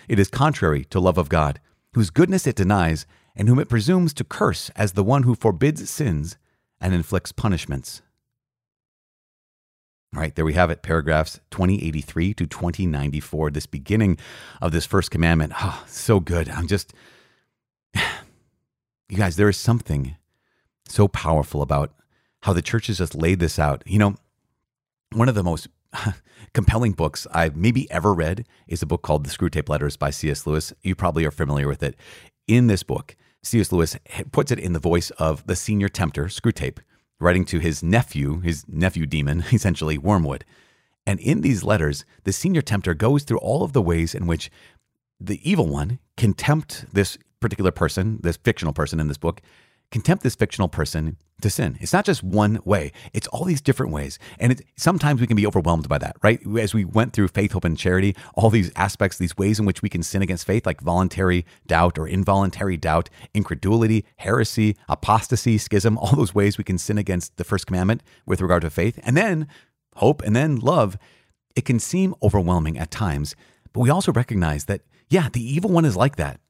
It 0.09 0.21
is 0.21 0.29
contrary 0.29 0.85
to 0.85 1.01
love 1.01 1.19
of 1.19 1.29
God, 1.29 1.59
whose 1.95 2.11
goodness 2.11 2.47
it 2.47 2.55
denies, 2.55 3.07
and 3.35 3.49
whom 3.49 3.59
it 3.59 3.69
presumes 3.69 4.15
to 4.15 4.25
curse 4.25 4.71
as 4.77 4.93
the 4.93 5.03
one 5.03 5.25
who 5.25 5.35
forbids 5.35 5.91
sins 5.91 6.37
and 6.83 6.93
inflicts 6.93 7.33
punishments. 7.33 8.03
All 10.15 10.21
right, 10.21 10.35
there 10.35 10.45
we 10.45 10.53
have 10.53 10.71
it, 10.71 10.83
paragraphs 10.83 11.41
2083 11.53 12.35
to 12.35 12.47
2094. 12.47 13.51
This 13.51 13.65
beginning 13.65 14.19
of 14.61 14.73
this 14.73 14.85
first 14.85 15.11
commandment. 15.11 15.55
Oh, 15.59 15.83
so 15.87 16.21
good. 16.21 16.51
I'm 16.51 16.67
just, 16.67 16.93
you 17.95 19.17
guys, 19.17 19.37
there 19.37 19.49
is 19.49 19.57
something 19.57 20.17
so 20.87 21.09
powerful 21.09 21.63
about 21.63 21.95
how 22.43 22.53
the 22.53 22.61
church 22.61 22.89
has 22.89 22.99
just 22.99 23.15
laid 23.15 23.39
this 23.39 23.59
out. 23.59 23.83
You 23.87 23.99
know, 23.99 24.17
one 25.13 25.31
of 25.31 25.35
the 25.35 25.43
most 25.43 25.69
compelling 26.53 26.93
books 26.93 27.27
I've 27.33 27.57
maybe 27.57 27.91
ever 27.91 28.13
read 28.13 28.47
is 28.67 28.83
a 28.83 28.87
book 28.87 29.01
called 29.01 29.25
The 29.25 29.31
Screwtape 29.31 29.71
Letters 29.71 29.97
by 29.97 30.11
C.S. 30.11 30.47
Lewis. 30.47 30.75
You 30.83 30.95
probably 30.95 31.25
are 31.25 31.31
familiar 31.31 31.69
with 31.69 31.83
it. 31.83 31.97
In 32.47 32.67
this 32.67 32.83
book, 32.83 33.17
C.S. 33.43 33.73
Lewis 33.73 33.97
puts 34.31 34.53
it 34.53 34.59
in 34.59 34.73
the 34.73 34.79
voice 34.79 35.11
of 35.11 35.47
the 35.47 35.57
senior 35.57 35.89
tempter, 35.89 36.27
Screwtape, 36.27 36.79
writing 37.21 37.45
to 37.47 37.59
his 37.59 37.83
nephew, 37.83 38.41
his 38.41 38.65
nephew 38.69 39.07
demon, 39.07 39.45
essentially 39.53 39.99
Wormwood. 39.99 40.45
And 41.07 41.19
in 41.19 41.41
these 41.41 41.65
letters, 41.65 42.05
the 42.25 42.33
senior 42.33 42.63
tempter 42.63 42.95
goes 42.95 43.25
through 43.25 43.39
all 43.39 43.65
of 43.65 43.73
the 43.73 43.83
ways 43.83 44.15
in 44.15 44.27
which 44.27 44.51
the 45.19 45.41
evil 45.49 45.67
one 45.67 45.99
can 46.17 46.33
tempt 46.33 46.87
this 46.93 47.19
particular 47.41 47.73
person, 47.73 48.21
this 48.23 48.37
fictional 48.37 48.73
person 48.73 49.01
in 49.01 49.09
this 49.09 49.19
book, 49.19 49.41
can 49.91 50.03
tempt 50.03 50.23
this 50.23 50.37
fictional 50.37 50.69
person 50.69 51.17
to 51.43 51.51
sin. 51.51 51.77
It's 51.81 51.93
not 51.93 52.05
just 52.05 52.23
one 52.23 52.61
way, 52.65 52.93
it's 53.13 53.27
all 53.29 53.45
these 53.45 53.61
different 53.61 53.93
ways. 53.93 54.19
And 54.39 54.53
it, 54.53 54.63
sometimes 54.77 55.21
we 55.21 55.27
can 55.27 55.37
be 55.37 55.47
overwhelmed 55.47 55.89
by 55.89 55.99
that, 55.99 56.17
right? 56.23 56.41
As 56.59 56.75
we 56.75 56.85
went 56.85 57.13
through 57.13 57.29
faith, 57.29 57.53
hope, 57.53 57.65
and 57.65 57.79
charity, 57.79 58.17
all 58.35 58.51
these 58.51 58.73
aspects, 58.77 59.19
these 59.19 59.37
ways 59.37 59.59
in 59.59 59.67
which 59.67 59.83
we 59.83 59.89
can 59.89 60.03
sin 60.03 60.23
against 60.23 60.47
faith, 60.47 60.67
like 60.67 60.81
voluntary 60.81 61.45
doubt 61.67 61.99
or 61.99 62.09
involuntary 62.09 62.77
doubt, 62.77 63.11
incredulity, 63.35 64.05
heresy, 64.17 64.77
apostasy, 64.89 65.59
schism, 65.59 65.99
all 65.99 66.17
those 66.17 66.35
ways 66.35 66.59
we 66.59 66.65
can 66.65 66.79
sin 66.79 66.99
against 66.99 67.37
the 67.37 67.45
first 67.45 67.67
commandment 67.67 68.03
with 68.27 68.41
regard 68.41 68.63
to 68.63 68.71
faith. 68.71 68.99
And 69.03 69.17
then 69.17 69.47
hope 69.97 70.23
and 70.23 70.35
then 70.35 70.57
love. 70.57 70.97
It 71.55 71.65
can 71.65 71.79
seem 71.79 72.15
overwhelming 72.23 72.79
at 72.79 72.91
times, 72.91 73.37
but 73.73 73.81
we 73.81 73.91
also 73.91 74.13
recognize 74.13 74.65
that, 74.67 74.83
yeah, 75.09 75.29
the 75.31 75.43
evil 75.43 75.71
one 75.71 75.85
is 75.85 75.97
like 75.97 76.17
that. 76.17 76.41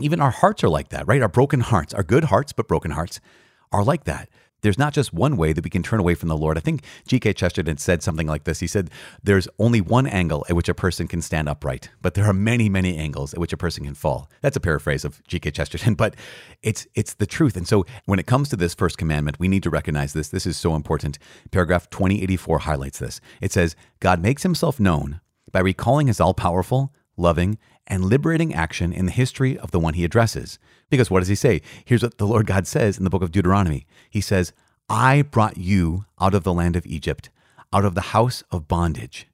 Even 0.00 0.20
our 0.20 0.32
hearts 0.32 0.64
are 0.64 0.68
like 0.68 0.88
that, 0.88 1.06
right? 1.06 1.22
Our 1.22 1.28
broken 1.28 1.60
hearts, 1.60 1.94
our 1.94 2.02
good 2.02 2.24
hearts, 2.24 2.52
but 2.52 2.66
broken 2.66 2.90
hearts 2.90 3.20
are 3.72 3.84
like 3.84 4.04
that. 4.04 4.28
There's 4.64 4.78
not 4.78 4.94
just 4.94 5.12
one 5.12 5.36
way 5.36 5.52
that 5.52 5.62
we 5.62 5.68
can 5.68 5.82
turn 5.82 6.00
away 6.00 6.14
from 6.14 6.30
the 6.30 6.36
Lord. 6.38 6.56
I 6.56 6.62
think 6.62 6.84
G.K. 7.06 7.34
Chesterton 7.34 7.76
said 7.76 8.02
something 8.02 8.26
like 8.26 8.44
this. 8.44 8.60
He 8.60 8.66
said, 8.66 8.90
There's 9.22 9.46
only 9.58 9.82
one 9.82 10.06
angle 10.06 10.46
at 10.48 10.56
which 10.56 10.70
a 10.70 10.74
person 10.74 11.06
can 11.06 11.20
stand 11.20 11.50
upright, 11.50 11.90
but 12.00 12.14
there 12.14 12.24
are 12.24 12.32
many, 12.32 12.70
many 12.70 12.96
angles 12.96 13.34
at 13.34 13.40
which 13.40 13.52
a 13.52 13.58
person 13.58 13.84
can 13.84 13.94
fall. 13.94 14.30
That's 14.40 14.56
a 14.56 14.60
paraphrase 14.60 15.04
of 15.04 15.22
G.K. 15.26 15.50
Chesterton, 15.50 15.94
but 15.96 16.14
it's, 16.62 16.86
it's 16.94 17.12
the 17.12 17.26
truth. 17.26 17.58
And 17.58 17.68
so 17.68 17.84
when 18.06 18.18
it 18.18 18.26
comes 18.26 18.48
to 18.48 18.56
this 18.56 18.72
first 18.72 18.96
commandment, 18.96 19.38
we 19.38 19.48
need 19.48 19.62
to 19.64 19.70
recognize 19.70 20.14
this. 20.14 20.30
This 20.30 20.46
is 20.46 20.56
so 20.56 20.74
important. 20.74 21.18
Paragraph 21.50 21.90
2084 21.90 22.60
highlights 22.60 23.00
this. 23.00 23.20
It 23.42 23.52
says, 23.52 23.76
God 24.00 24.22
makes 24.22 24.44
himself 24.44 24.80
known 24.80 25.20
by 25.52 25.60
recalling 25.60 26.06
his 26.06 26.22
all 26.22 26.32
powerful, 26.32 26.90
loving, 27.18 27.58
and 27.86 28.04
liberating 28.04 28.54
action 28.54 28.92
in 28.92 29.06
the 29.06 29.12
history 29.12 29.58
of 29.58 29.70
the 29.70 29.78
one 29.78 29.94
he 29.94 30.04
addresses. 30.04 30.58
Because 30.90 31.10
what 31.10 31.20
does 31.20 31.28
he 31.28 31.34
say? 31.34 31.60
Here's 31.84 32.02
what 32.02 32.18
the 32.18 32.26
Lord 32.26 32.46
God 32.46 32.66
says 32.66 32.98
in 32.98 33.04
the 33.04 33.10
book 33.10 33.22
of 33.22 33.32
Deuteronomy 33.32 33.86
He 34.10 34.20
says, 34.20 34.52
I 34.88 35.22
brought 35.22 35.56
you 35.56 36.04
out 36.20 36.34
of 36.34 36.44
the 36.44 36.52
land 36.52 36.76
of 36.76 36.86
Egypt, 36.86 37.30
out 37.72 37.84
of 37.84 37.94
the 37.94 38.00
house 38.00 38.42
of 38.50 38.68
bondage. 38.68 39.26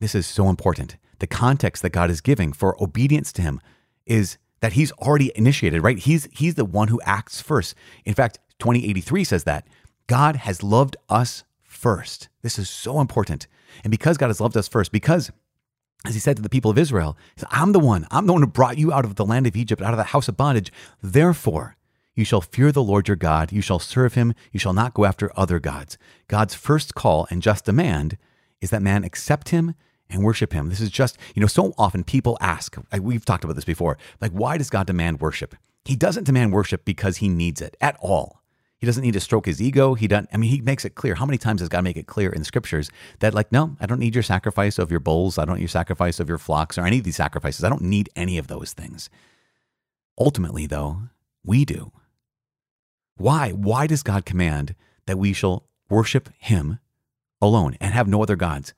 This 0.00 0.14
is 0.14 0.26
so 0.26 0.48
important. 0.48 0.96
The 1.20 1.26
context 1.26 1.82
that 1.82 1.90
God 1.90 2.10
is 2.10 2.20
giving 2.20 2.52
for 2.52 2.82
obedience 2.82 3.32
to 3.34 3.42
him 3.42 3.60
is 4.04 4.36
that 4.60 4.72
he's 4.72 4.92
already 4.92 5.30
initiated, 5.36 5.82
right? 5.82 5.98
He's 5.98 6.28
he's 6.32 6.54
the 6.54 6.64
one 6.64 6.88
who 6.88 7.00
acts 7.04 7.40
first. 7.40 7.74
In 8.04 8.14
fact, 8.14 8.38
2083 8.58 9.24
says 9.24 9.44
that 9.44 9.66
God 10.06 10.36
has 10.36 10.62
loved 10.62 10.96
us 11.08 11.44
first. 11.62 12.28
This 12.42 12.58
is 12.58 12.68
so 12.68 13.00
important. 13.00 13.46
And 13.82 13.90
because 13.90 14.16
God 14.16 14.28
has 14.28 14.40
loved 14.40 14.56
us 14.56 14.68
first, 14.68 14.92
because 14.92 15.30
as 16.04 16.14
he 16.14 16.20
said 16.20 16.36
to 16.36 16.42
the 16.42 16.48
people 16.48 16.70
of 16.70 16.78
Israel, 16.78 17.16
I'm 17.50 17.72
the 17.72 17.80
one, 17.80 18.06
I'm 18.10 18.26
the 18.26 18.32
one 18.32 18.42
who 18.42 18.48
brought 18.48 18.78
you 18.78 18.92
out 18.92 19.04
of 19.04 19.14
the 19.14 19.24
land 19.24 19.46
of 19.46 19.56
Egypt, 19.56 19.80
out 19.80 19.94
of 19.94 19.98
the 19.98 20.04
house 20.04 20.28
of 20.28 20.36
bondage. 20.36 20.72
Therefore, 21.02 21.76
you 22.14 22.24
shall 22.24 22.40
fear 22.40 22.70
the 22.70 22.82
Lord 22.82 23.08
your 23.08 23.16
God, 23.16 23.52
you 23.52 23.60
shall 23.60 23.78
serve 23.78 24.14
him, 24.14 24.34
you 24.52 24.60
shall 24.60 24.72
not 24.72 24.94
go 24.94 25.04
after 25.04 25.32
other 25.34 25.58
gods. 25.58 25.98
God's 26.28 26.54
first 26.54 26.94
call 26.94 27.26
and 27.30 27.42
just 27.42 27.64
demand 27.64 28.18
is 28.60 28.70
that 28.70 28.82
man 28.82 29.02
accept 29.02 29.48
him 29.48 29.74
and 30.08 30.22
worship 30.22 30.52
him. 30.52 30.68
This 30.68 30.80
is 30.80 30.90
just, 30.90 31.18
you 31.34 31.40
know, 31.40 31.46
so 31.46 31.72
often 31.78 32.04
people 32.04 32.38
ask, 32.40 32.76
we've 33.00 33.24
talked 33.24 33.42
about 33.42 33.56
this 33.56 33.64
before, 33.64 33.98
like, 34.20 34.32
why 34.32 34.58
does 34.58 34.70
God 34.70 34.86
demand 34.86 35.20
worship? 35.20 35.56
He 35.84 35.96
doesn't 35.96 36.24
demand 36.24 36.52
worship 36.52 36.84
because 36.84 37.16
he 37.16 37.28
needs 37.28 37.60
it 37.60 37.76
at 37.80 37.96
all. 38.00 38.42
He 38.78 38.86
doesn't 38.86 39.02
need 39.02 39.14
to 39.14 39.20
stroke 39.20 39.46
his 39.46 39.62
ego. 39.62 39.94
He 39.94 40.06
doesn't, 40.08 40.28
I 40.32 40.36
mean, 40.36 40.50
he 40.50 40.60
makes 40.60 40.84
it 40.84 40.94
clear. 40.94 41.14
How 41.14 41.26
many 41.26 41.38
times 41.38 41.60
does 41.60 41.68
God 41.68 41.84
make 41.84 41.96
it 41.96 42.06
clear 42.06 42.30
in 42.30 42.44
scriptures 42.44 42.90
that, 43.20 43.32
like, 43.32 43.50
no, 43.50 43.76
I 43.80 43.86
don't 43.86 44.00
need 44.00 44.14
your 44.14 44.22
sacrifice 44.22 44.78
of 44.78 44.90
your 44.90 45.00
bulls. 45.00 45.38
I 45.38 45.44
don't 45.44 45.56
need 45.56 45.62
your 45.62 45.68
sacrifice 45.68 46.20
of 46.20 46.28
your 46.28 46.38
flocks 46.38 46.76
or 46.76 46.84
any 46.84 46.98
of 46.98 47.04
these 47.04 47.16
sacrifices. 47.16 47.64
I 47.64 47.68
don't 47.68 47.82
need 47.82 48.10
any 48.14 48.36
of 48.36 48.48
those 48.48 48.72
things. 48.72 49.08
Ultimately, 50.18 50.66
though, 50.66 51.02
we 51.44 51.64
do. 51.64 51.92
Why? 53.16 53.50
Why 53.52 53.86
does 53.86 54.02
God 54.02 54.26
command 54.26 54.74
that 55.06 55.18
we 55.18 55.32
shall 55.32 55.66
worship 55.88 56.30
him 56.38 56.78
alone 57.40 57.76
and 57.80 57.94
have 57.94 58.08
no 58.08 58.22
other 58.22 58.36
gods? 58.36 58.74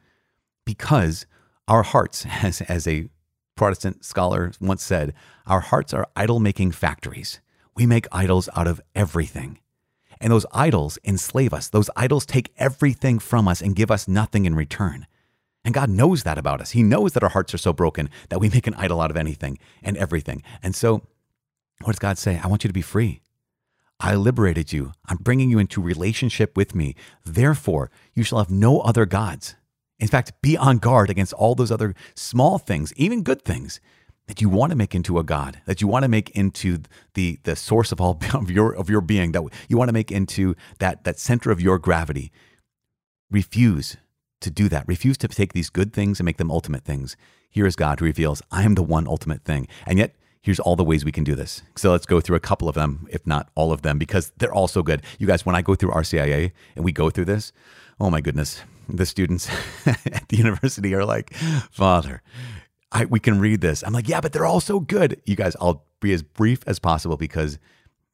Because 0.64 1.26
our 1.66 1.82
hearts, 1.82 2.26
as, 2.42 2.60
as 2.62 2.86
a 2.86 3.08
Protestant 3.56 4.04
scholar 4.04 4.52
once 4.60 4.84
said, 4.84 5.14
our 5.46 5.60
hearts 5.60 5.94
are 5.94 6.06
idol 6.14 6.40
making 6.40 6.72
factories. 6.72 7.40
We 7.74 7.86
make 7.86 8.06
idols 8.12 8.48
out 8.54 8.66
of 8.66 8.80
everything. 8.94 9.58
And 10.20 10.32
those 10.32 10.46
idols 10.52 10.98
enslave 11.04 11.52
us. 11.52 11.68
Those 11.68 11.90
idols 11.96 12.26
take 12.26 12.52
everything 12.56 13.18
from 13.18 13.48
us 13.48 13.60
and 13.60 13.76
give 13.76 13.90
us 13.90 14.08
nothing 14.08 14.44
in 14.44 14.54
return. 14.54 15.06
And 15.64 15.74
God 15.74 15.90
knows 15.90 16.22
that 16.22 16.38
about 16.38 16.60
us. 16.60 16.70
He 16.70 16.82
knows 16.82 17.12
that 17.12 17.22
our 17.22 17.28
hearts 17.30 17.52
are 17.52 17.58
so 17.58 17.72
broken 17.72 18.08
that 18.28 18.38
we 18.38 18.48
make 18.54 18.66
an 18.66 18.74
idol 18.74 19.00
out 19.00 19.10
of 19.10 19.16
anything 19.16 19.58
and 19.82 19.96
everything. 19.96 20.42
And 20.62 20.74
so, 20.74 21.02
what 21.82 21.92
does 21.92 21.98
God 21.98 22.18
say? 22.18 22.40
I 22.42 22.46
want 22.46 22.64
you 22.64 22.68
to 22.68 22.74
be 22.74 22.82
free. 22.82 23.20
I 23.98 24.14
liberated 24.14 24.72
you. 24.72 24.92
I'm 25.06 25.16
bringing 25.16 25.50
you 25.50 25.58
into 25.58 25.80
relationship 25.80 26.56
with 26.56 26.74
me. 26.74 26.94
Therefore, 27.24 27.90
you 28.14 28.22
shall 28.22 28.38
have 28.38 28.50
no 28.50 28.80
other 28.80 29.06
gods. 29.06 29.56
In 29.98 30.08
fact, 30.08 30.32
be 30.42 30.56
on 30.56 30.78
guard 30.78 31.08
against 31.10 31.32
all 31.32 31.54
those 31.54 31.70
other 31.70 31.94
small 32.14 32.58
things, 32.58 32.92
even 32.96 33.22
good 33.22 33.42
things 33.42 33.80
that 34.28 34.40
you 34.40 34.48
want 34.48 34.70
to 34.70 34.76
make 34.76 34.94
into 34.94 35.18
a 35.18 35.24
god, 35.24 35.60
that 35.66 35.80
you 35.80 35.86
want 35.86 36.02
to 36.02 36.08
make 36.08 36.30
into 36.30 36.78
the 37.14 37.38
the 37.44 37.56
source 37.56 37.92
of 37.92 38.00
all 38.00 38.18
of 38.34 38.50
your 38.50 38.74
of 38.74 38.90
your 38.90 39.00
being, 39.00 39.32
that 39.32 39.42
you 39.68 39.76
want 39.76 39.88
to 39.88 39.92
make 39.92 40.10
into 40.12 40.54
that 40.78 41.04
that 41.04 41.18
center 41.18 41.50
of 41.50 41.60
your 41.60 41.78
gravity. 41.78 42.32
Refuse 43.30 43.96
to 44.40 44.50
do 44.50 44.68
that. 44.68 44.86
Refuse 44.86 45.16
to 45.18 45.28
take 45.28 45.52
these 45.52 45.70
good 45.70 45.92
things 45.92 46.20
and 46.20 46.24
make 46.24 46.36
them 46.36 46.50
ultimate 46.50 46.84
things. 46.84 47.16
Here 47.50 47.66
is 47.66 47.76
God 47.76 48.00
who 48.00 48.04
reveals, 48.04 48.42
I 48.50 48.62
am 48.64 48.74
the 48.74 48.82
one 48.82 49.06
ultimate 49.06 49.42
thing. 49.44 49.66
And 49.86 49.98
yet, 49.98 50.14
here's 50.42 50.60
all 50.60 50.76
the 50.76 50.84
ways 50.84 51.04
we 51.04 51.12
can 51.12 51.24
do 51.24 51.34
this. 51.34 51.62
So 51.74 51.90
let's 51.90 52.06
go 52.06 52.20
through 52.20 52.36
a 52.36 52.40
couple 52.40 52.68
of 52.68 52.74
them, 52.74 53.08
if 53.10 53.26
not 53.26 53.50
all 53.54 53.72
of 53.72 53.82
them, 53.82 53.98
because 53.98 54.32
they're 54.36 54.52
all 54.52 54.68
so 54.68 54.82
good. 54.82 55.02
You 55.18 55.26
guys, 55.26 55.46
when 55.46 55.56
I 55.56 55.62
go 55.62 55.74
through 55.74 55.90
RCIA 55.90 56.52
and 56.76 56.84
we 56.84 56.92
go 56.92 57.10
through 57.10 57.24
this, 57.24 57.52
oh 57.98 58.10
my 58.10 58.20
goodness, 58.20 58.62
the 58.88 59.06
students 59.06 59.48
at 59.86 60.28
the 60.28 60.36
university 60.36 60.94
are 60.94 61.04
like, 61.04 61.32
Father, 61.70 62.22
I, 62.96 63.04
we 63.04 63.20
can 63.20 63.38
read 63.40 63.60
this. 63.60 63.82
I'm 63.82 63.92
like, 63.92 64.08
yeah, 64.08 64.22
but 64.22 64.32
they're 64.32 64.46
all 64.46 64.60
so 64.60 64.80
good. 64.80 65.20
You 65.26 65.36
guys, 65.36 65.54
I'll 65.60 65.84
be 66.00 66.14
as 66.14 66.22
brief 66.22 66.60
as 66.66 66.78
possible 66.78 67.18
because 67.18 67.58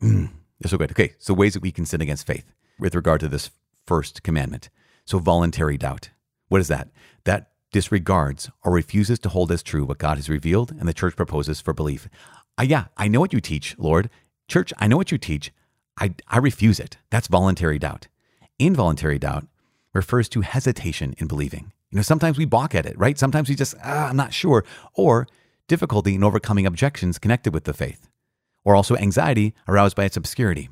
mm, 0.02 0.28
they're 0.58 0.68
so 0.68 0.76
good. 0.76 0.90
Okay, 0.90 1.14
so 1.18 1.32
ways 1.34 1.54
that 1.54 1.62
we 1.62 1.70
can 1.70 1.86
sin 1.86 2.00
against 2.00 2.26
faith 2.26 2.52
with 2.80 2.96
regard 2.96 3.20
to 3.20 3.28
this 3.28 3.50
first 3.86 4.24
commandment. 4.24 4.70
So, 5.04 5.20
voluntary 5.20 5.78
doubt. 5.78 6.10
What 6.48 6.60
is 6.60 6.66
that? 6.66 6.88
That 7.24 7.50
disregards 7.70 8.50
or 8.64 8.72
refuses 8.72 9.20
to 9.20 9.28
hold 9.28 9.52
as 9.52 9.62
true 9.62 9.84
what 9.84 9.98
God 9.98 10.18
has 10.18 10.28
revealed 10.28 10.72
and 10.72 10.88
the 10.88 10.92
church 10.92 11.14
proposes 11.14 11.60
for 11.60 11.72
belief. 11.72 12.08
Uh, 12.58 12.64
yeah, 12.64 12.86
I 12.96 13.06
know 13.06 13.20
what 13.20 13.32
you 13.32 13.40
teach, 13.40 13.76
Lord. 13.78 14.10
Church, 14.48 14.72
I 14.78 14.88
know 14.88 14.96
what 14.96 15.12
you 15.12 15.18
teach. 15.18 15.52
I, 16.00 16.14
I 16.26 16.38
refuse 16.38 16.80
it. 16.80 16.98
That's 17.10 17.28
voluntary 17.28 17.78
doubt. 17.78 18.08
Involuntary 18.58 19.20
doubt 19.20 19.46
refers 19.94 20.28
to 20.30 20.40
hesitation 20.40 21.14
in 21.18 21.28
believing. 21.28 21.70
You 21.92 21.96
know, 21.96 22.02
sometimes 22.02 22.38
we 22.38 22.46
balk 22.46 22.74
at 22.74 22.86
it, 22.86 22.98
right? 22.98 23.18
Sometimes 23.18 23.50
we 23.50 23.54
just, 23.54 23.74
ah, 23.84 24.08
I'm 24.08 24.16
not 24.16 24.32
sure. 24.32 24.64
Or 24.94 25.28
difficulty 25.68 26.14
in 26.14 26.24
overcoming 26.24 26.66
objections 26.66 27.18
connected 27.18 27.52
with 27.52 27.64
the 27.64 27.74
faith, 27.74 28.08
or 28.64 28.74
also 28.74 28.96
anxiety 28.96 29.54
aroused 29.68 29.94
by 29.94 30.04
its 30.04 30.16
obscurity. 30.16 30.70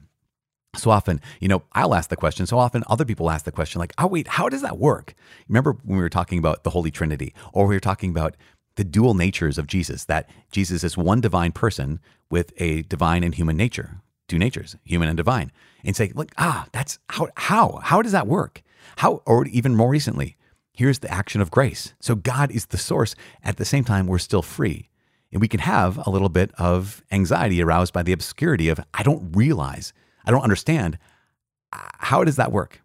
So 0.76 0.90
often, 0.90 1.20
you 1.40 1.48
know, 1.48 1.62
I'll 1.72 1.94
ask 1.94 2.08
the 2.08 2.16
question. 2.16 2.46
So 2.46 2.58
often, 2.58 2.84
other 2.86 3.04
people 3.04 3.28
ask 3.28 3.44
the 3.44 3.52
question, 3.52 3.80
like, 3.80 3.92
oh, 3.98 4.06
wait, 4.06 4.28
how 4.28 4.48
does 4.48 4.62
that 4.62 4.78
work? 4.78 5.14
Remember 5.46 5.76
when 5.84 5.98
we 5.98 6.02
were 6.02 6.08
talking 6.08 6.38
about 6.38 6.64
the 6.64 6.70
Holy 6.70 6.90
Trinity, 6.90 7.34
or 7.52 7.66
we 7.66 7.76
were 7.76 7.80
talking 7.80 8.10
about 8.10 8.36
the 8.76 8.84
dual 8.84 9.14
natures 9.14 9.58
of 9.58 9.66
Jesus, 9.66 10.06
that 10.06 10.30
Jesus 10.50 10.82
is 10.84 10.96
one 10.96 11.20
divine 11.20 11.52
person 11.52 12.00
with 12.30 12.52
a 12.56 12.82
divine 12.82 13.24
and 13.24 13.34
human 13.34 13.56
nature, 13.56 14.00
two 14.26 14.38
natures, 14.38 14.76
human 14.84 15.08
and 15.08 15.16
divine. 15.18 15.52
And 15.84 15.94
say, 15.94 16.12
look, 16.14 16.30
ah, 16.38 16.66
that's 16.72 16.98
how, 17.08 17.28
how, 17.36 17.80
how 17.82 18.00
does 18.00 18.12
that 18.12 18.28
work? 18.28 18.62
How, 18.98 19.22
or 19.26 19.46
even 19.48 19.74
more 19.74 19.90
recently, 19.90 20.36
here's 20.80 21.00
the 21.00 21.12
action 21.12 21.42
of 21.42 21.50
grace. 21.50 21.92
So 22.00 22.14
God 22.14 22.50
is 22.50 22.64
the 22.66 22.78
source. 22.78 23.14
At 23.44 23.58
the 23.58 23.66
same 23.66 23.84
time, 23.84 24.06
we're 24.06 24.18
still 24.18 24.40
free. 24.40 24.88
And 25.30 25.38
we 25.38 25.46
can 25.46 25.60
have 25.60 25.98
a 26.06 26.10
little 26.10 26.30
bit 26.30 26.52
of 26.56 27.04
anxiety 27.12 27.62
aroused 27.62 27.92
by 27.92 28.02
the 28.02 28.14
obscurity 28.14 28.70
of, 28.70 28.80
I 28.94 29.02
don't 29.02 29.30
realize, 29.36 29.92
I 30.24 30.30
don't 30.30 30.42
understand. 30.42 30.98
How 31.70 32.24
does 32.24 32.36
that 32.36 32.50
work? 32.50 32.80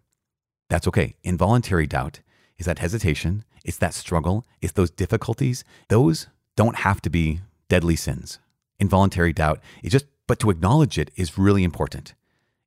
That's 0.68 0.86
okay. 0.88 1.16
Involuntary 1.24 1.86
doubt 1.86 2.20
is 2.58 2.66
that 2.66 2.80
hesitation, 2.80 3.44
it's 3.64 3.78
that 3.78 3.94
struggle, 3.94 4.44
it's 4.60 4.74
those 4.74 4.90
difficulties. 4.90 5.64
Those 5.88 6.26
don't 6.54 6.76
have 6.76 7.00
to 7.00 7.08
be 7.08 7.40
deadly 7.70 7.96
sins. 7.96 8.38
Involuntary 8.78 9.32
doubt 9.32 9.60
is 9.82 9.92
just, 9.92 10.04
but 10.26 10.38
to 10.40 10.50
acknowledge 10.50 10.98
it 10.98 11.10
is 11.16 11.38
really 11.38 11.64
important. 11.64 12.12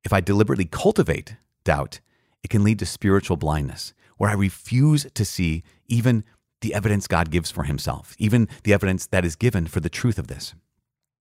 If 0.03 0.11
I 0.11 0.21
deliberately 0.21 0.65
cultivate 0.65 1.35
doubt, 1.63 1.99
it 2.41 2.49
can 2.49 2.63
lead 2.63 2.79
to 2.79 2.87
spiritual 2.87 3.37
blindness, 3.37 3.93
where 4.19 4.29
I 4.29 4.33
refuse 4.33 5.07
to 5.13 5.25
see 5.25 5.63
even 5.87 6.23
the 6.61 6.73
evidence 6.73 7.07
God 7.07 7.31
gives 7.31 7.49
for 7.49 7.63
himself, 7.63 8.15
even 8.19 8.49
the 8.63 8.73
evidence 8.73 9.07
that 9.07 9.25
is 9.25 9.35
given 9.35 9.65
for 9.65 9.79
the 9.79 9.89
truth 9.89 10.19
of 10.19 10.27
this. 10.27 10.53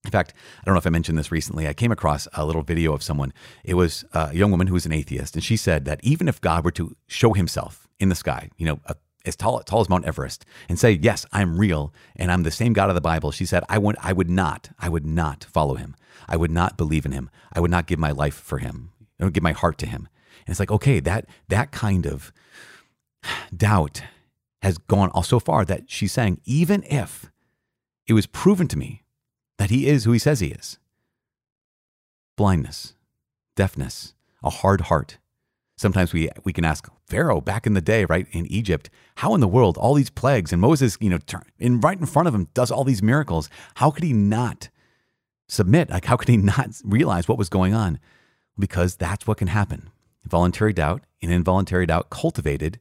In 0.04 0.10
fact, 0.10 0.34
I 0.60 0.64
don't 0.64 0.74
know 0.74 0.78
if 0.78 0.86
I 0.86 0.90
mentioned 0.90 1.16
this 1.16 1.30
recently. 1.30 1.68
I 1.68 1.74
came 1.74 1.92
across 1.92 2.26
a 2.34 2.44
little 2.44 2.62
video 2.62 2.92
of 2.92 3.02
someone. 3.02 3.32
It 3.64 3.74
was 3.74 4.04
uh, 4.12 4.28
a 4.32 4.36
young 4.36 4.50
woman 4.50 4.66
who 4.66 4.74
was 4.74 4.84
an 4.84 4.92
atheist, 4.92 5.34
and 5.34 5.44
she 5.44 5.56
said 5.56 5.84
that 5.84 6.00
even 6.02 6.26
if 6.26 6.40
God 6.40 6.64
were 6.64 6.72
to 6.72 6.96
show 7.06 7.34
himself 7.34 7.86
in 8.00 8.08
the 8.08 8.14
sky, 8.16 8.50
you 8.56 8.66
know, 8.66 8.80
as 9.24 9.36
tall, 9.36 9.60
tall 9.60 9.80
as 9.80 9.88
Mount 9.88 10.04
Everest, 10.04 10.44
and 10.68 10.78
say, 10.78 10.98
"Yes, 11.00 11.24
I'm 11.32 11.56
real, 11.56 11.92
and 12.16 12.32
I'm 12.32 12.42
the 12.42 12.50
same 12.50 12.72
God 12.72 12.88
of 12.88 12.96
the 12.96 13.00
Bible," 13.00 13.30
she 13.30 13.44
said, 13.44 13.62
"I 13.68 13.78
would, 13.78 13.96
I 14.02 14.12
would 14.12 14.30
not, 14.30 14.70
I 14.78 14.88
would 14.88 15.06
not 15.06 15.44
follow 15.44 15.74
him. 15.74 15.94
I 16.28 16.36
would 16.36 16.50
not 16.50 16.76
believe 16.76 17.06
in 17.06 17.12
him. 17.12 17.30
I 17.52 17.60
would 17.60 17.70
not 17.70 17.86
give 17.86 17.98
my 17.98 18.10
life 18.10 18.34
for 18.34 18.58
him. 18.58 18.90
I 19.20 19.24
would 19.24 19.34
give 19.34 19.42
my 19.42 19.52
heart 19.52 19.78
to 19.78 19.86
him." 19.86 20.08
And 20.46 20.52
it's 20.52 20.60
like, 20.60 20.72
okay, 20.72 20.98
that 21.00 21.26
that 21.48 21.70
kind 21.70 22.06
of 22.06 22.32
doubt 23.56 24.02
has 24.62 24.78
gone 24.78 25.10
so 25.22 25.38
far 25.38 25.64
that 25.64 25.90
she's 25.90 26.12
saying, 26.12 26.40
even 26.44 26.82
if 26.84 27.30
it 28.06 28.12
was 28.12 28.26
proven 28.26 28.68
to 28.68 28.78
me 28.78 29.02
that 29.58 29.70
he 29.70 29.86
is 29.86 30.04
who 30.04 30.12
he 30.12 30.18
says 30.18 30.40
he 30.40 30.48
is, 30.48 30.78
blindness, 32.36 32.94
deafness, 33.56 34.14
a 34.42 34.50
hard 34.50 34.82
heart. 34.82 35.18
Sometimes 35.76 36.12
we, 36.12 36.28
we 36.44 36.52
can 36.52 36.64
ask 36.64 36.88
Pharaoh 37.06 37.40
back 37.40 37.66
in 37.66 37.74
the 37.74 37.80
day, 37.80 38.04
right, 38.04 38.26
in 38.32 38.46
Egypt, 38.46 38.90
how 39.16 39.34
in 39.34 39.40
the 39.40 39.46
world 39.46 39.76
all 39.76 39.94
these 39.94 40.10
plagues 40.10 40.52
and 40.52 40.60
Moses, 40.60 40.96
you 41.00 41.10
know, 41.10 41.18
turn, 41.18 41.44
in 41.58 41.80
right 41.80 41.98
in 41.98 42.06
front 42.06 42.26
of 42.26 42.34
him 42.34 42.48
does 42.54 42.70
all 42.70 42.84
these 42.84 43.02
miracles. 43.02 43.48
How 43.76 43.90
could 43.90 44.02
he 44.02 44.12
not 44.12 44.70
submit? 45.48 45.90
Like, 45.90 46.06
how 46.06 46.16
could 46.16 46.28
he 46.28 46.36
not 46.36 46.70
realize 46.84 47.28
what 47.28 47.38
was 47.38 47.48
going 47.48 47.74
on? 47.74 48.00
Because 48.58 48.96
that's 48.96 49.26
what 49.26 49.38
can 49.38 49.48
happen. 49.48 49.90
Voluntary 50.24 50.72
doubt 50.72 51.02
and 51.22 51.32
involuntary 51.32 51.86
doubt 51.86 52.10
cultivated 52.10 52.80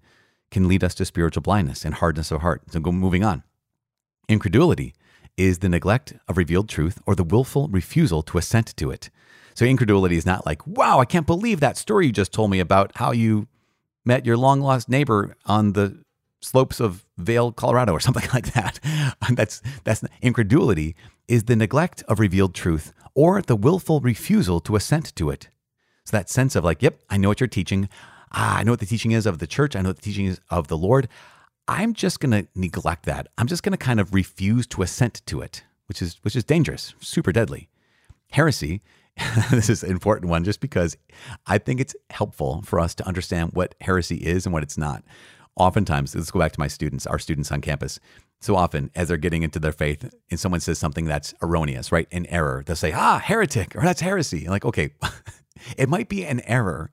can 0.51 0.67
lead 0.67 0.83
us 0.83 0.95
to 0.95 1.05
spiritual 1.05 1.41
blindness 1.41 1.85
and 1.85 1.95
hardness 1.95 2.31
of 2.31 2.41
heart. 2.41 2.63
So, 2.71 2.79
moving 2.79 3.23
on. 3.23 3.43
Incredulity 4.29 4.93
is 5.35 5.59
the 5.59 5.69
neglect 5.69 6.13
of 6.27 6.37
revealed 6.37 6.69
truth 6.69 7.01
or 7.05 7.15
the 7.15 7.23
willful 7.23 7.67
refusal 7.67 8.23
to 8.23 8.37
assent 8.37 8.75
to 8.77 8.91
it. 8.91 9.09
So, 9.55 9.65
incredulity 9.65 10.17
is 10.17 10.25
not 10.25 10.45
like, 10.45 10.65
wow, 10.65 10.99
I 10.99 11.05
can't 11.05 11.27
believe 11.27 11.59
that 11.59 11.77
story 11.77 12.07
you 12.07 12.11
just 12.11 12.31
told 12.31 12.51
me 12.51 12.59
about 12.59 12.91
how 12.95 13.11
you 13.11 13.47
met 14.05 14.25
your 14.25 14.37
long 14.37 14.61
lost 14.61 14.89
neighbor 14.89 15.35
on 15.45 15.73
the 15.73 15.99
slopes 16.41 16.79
of 16.79 17.05
Vail, 17.17 17.51
Colorado, 17.51 17.93
or 17.93 17.99
something 18.07 18.29
like 18.33 18.53
that. 18.53 18.79
that's 19.31 19.61
that's 19.83 20.03
incredulity 20.21 20.95
is 21.27 21.43
the 21.43 21.55
neglect 21.55 22.03
of 22.07 22.19
revealed 22.19 22.53
truth 22.53 22.93
or 23.13 23.41
the 23.41 23.55
willful 23.55 23.99
refusal 23.99 24.59
to 24.61 24.75
assent 24.75 25.15
to 25.15 25.29
it. 25.29 25.49
So 26.05 26.15
that 26.15 26.29
sense 26.29 26.55
of 26.55 26.63
like, 26.63 26.81
yep, 26.81 26.99
I 27.09 27.17
know 27.17 27.27
what 27.27 27.41
you're 27.41 27.47
teaching. 27.47 27.89
Ah, 28.31 28.57
I 28.57 28.63
know 28.63 28.71
what 28.71 28.80
the 28.80 28.86
teaching 28.86 29.12
is 29.12 29.25
of 29.25 29.39
the 29.39 29.47
church. 29.47 29.75
I 29.75 29.82
know 29.82 29.89
what 29.89 29.97
the 29.97 30.01
teaching 30.01 30.25
is 30.25 30.39
of 30.49 30.67
the 30.67 30.78
Lord. 30.78 31.08
I'm 31.67 31.93
just 31.93 32.19
going 32.19 32.32
to 32.32 32.47
neglect 32.56 33.06
that. 33.06 33.28
I'm 33.38 33.47
just 33.47 33.63
going 33.63 33.71
to 33.71 33.78
kind 33.78 33.99
of 33.99 34.13
refuse 34.13 34.65
to 34.67 34.82
assent 34.82 35.21
to 35.28 35.41
it, 35.41 35.63
which 35.88 36.01
is 36.01 36.17
which 36.23 36.36
is 36.36 36.43
dangerous, 36.43 36.93
super 36.99 37.32
deadly. 37.32 37.69
Heresy. 38.32 38.82
this 39.51 39.69
is 39.69 39.84
an 39.84 39.91
important 39.91 40.30
one 40.30 40.43
just 40.43 40.60
because 40.60 40.95
I 41.47 41.58
think 41.58 41.80
it's 41.80 41.95
helpful 42.12 42.62
for 42.62 42.80
us 42.80 42.93
to 42.95 43.08
understand 43.08 43.51
what 43.54 43.73
heresy 43.82 44.17
is 44.17 44.45
and 44.45 44.54
what 44.54 44.62
it's 44.63 44.78
not. 44.78 45.04
Oftentimes, 45.56 46.13
let's 46.13 46.30
go 46.30 46.39
back 46.39 46.51
to 46.51 46.60
my 46.60 46.67
students, 46.67 47.08
our 47.08 47.17
students 47.17 47.51
on 47.51 47.62
campus. 47.62 47.99
So 48.41 48.56
often, 48.56 48.91
as 48.93 49.08
they're 49.08 49.17
getting 49.17 49.41
into 49.41 49.58
their 49.58 49.71
faith, 49.71 50.08
and 50.30 50.39
someone 50.39 50.60
says 50.60 50.78
something 50.78 51.06
that's 51.06 51.34
erroneous, 51.41 51.91
right, 51.91 52.08
An 52.12 52.28
error, 52.28 52.63
they'll 52.63 52.75
say, 52.75 52.91
"Ah, 52.91 53.17
heretic," 53.17 53.75
or 53.75 53.82
"That's 53.82 54.01
heresy." 54.01 54.47
Like, 54.47 54.63
okay, 54.65 54.91
It 55.78 55.89
might 55.89 56.10
be 56.10 56.25
an 56.25 56.41
error, 56.41 56.91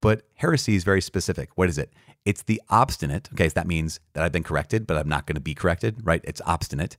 but 0.00 0.22
heresy 0.34 0.74
is 0.74 0.84
very 0.84 1.00
specific. 1.00 1.50
What 1.54 1.68
is 1.68 1.78
it? 1.78 1.92
It's 2.24 2.42
the 2.42 2.60
obstinate. 2.68 3.28
Okay, 3.32 3.48
so 3.48 3.54
that 3.54 3.66
means 3.66 4.00
that 4.12 4.24
I've 4.24 4.32
been 4.32 4.42
corrected, 4.42 4.86
but 4.86 4.96
I'm 4.96 5.08
not 5.08 5.26
going 5.26 5.36
to 5.36 5.40
be 5.40 5.54
corrected, 5.54 6.00
right? 6.02 6.20
It's 6.24 6.42
obstinate. 6.44 6.96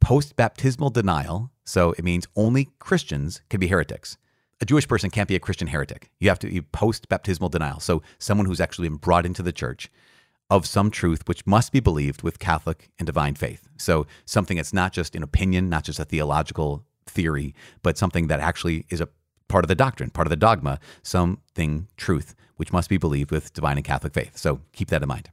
Post 0.00 0.36
baptismal 0.36 0.90
denial. 0.90 1.50
So 1.64 1.92
it 1.92 2.04
means 2.04 2.26
only 2.34 2.70
Christians 2.78 3.42
can 3.50 3.60
be 3.60 3.68
heretics. 3.68 4.16
A 4.60 4.64
Jewish 4.64 4.88
person 4.88 5.10
can't 5.10 5.28
be 5.28 5.36
a 5.36 5.40
Christian 5.40 5.68
heretic. 5.68 6.10
You 6.18 6.28
have 6.28 6.38
to 6.40 6.46
be 6.46 6.60
post 6.60 7.08
baptismal 7.08 7.48
denial. 7.48 7.80
So 7.80 8.02
someone 8.18 8.46
who's 8.46 8.60
actually 8.60 8.88
been 8.88 8.98
brought 8.98 9.26
into 9.26 9.42
the 9.42 9.52
church 9.52 9.90
of 10.50 10.66
some 10.66 10.90
truth 10.90 11.26
which 11.26 11.46
must 11.46 11.72
be 11.72 11.80
believed 11.80 12.22
with 12.22 12.38
Catholic 12.38 12.90
and 12.98 13.06
divine 13.06 13.36
faith. 13.36 13.68
So 13.78 14.06
something 14.26 14.56
that's 14.56 14.72
not 14.72 14.92
just 14.92 15.14
an 15.14 15.22
opinion, 15.22 15.68
not 15.68 15.84
just 15.84 16.00
a 16.00 16.04
theological 16.04 16.84
theory, 17.06 17.54
but 17.82 17.96
something 17.96 18.26
that 18.26 18.40
actually 18.40 18.84
is 18.90 19.00
a 19.00 19.08
part 19.50 19.64
of 19.64 19.68
the 19.68 19.74
doctrine, 19.74 20.10
part 20.10 20.26
of 20.26 20.30
the 20.30 20.36
dogma, 20.36 20.78
something 21.02 21.88
truth, 21.96 22.34
which 22.56 22.72
must 22.72 22.88
be 22.88 22.96
believed 22.96 23.30
with 23.30 23.52
divine 23.52 23.76
and 23.76 23.84
Catholic 23.84 24.14
faith. 24.14 24.38
So 24.38 24.60
keep 24.72 24.88
that 24.88 25.02
in 25.02 25.08
mind. 25.08 25.30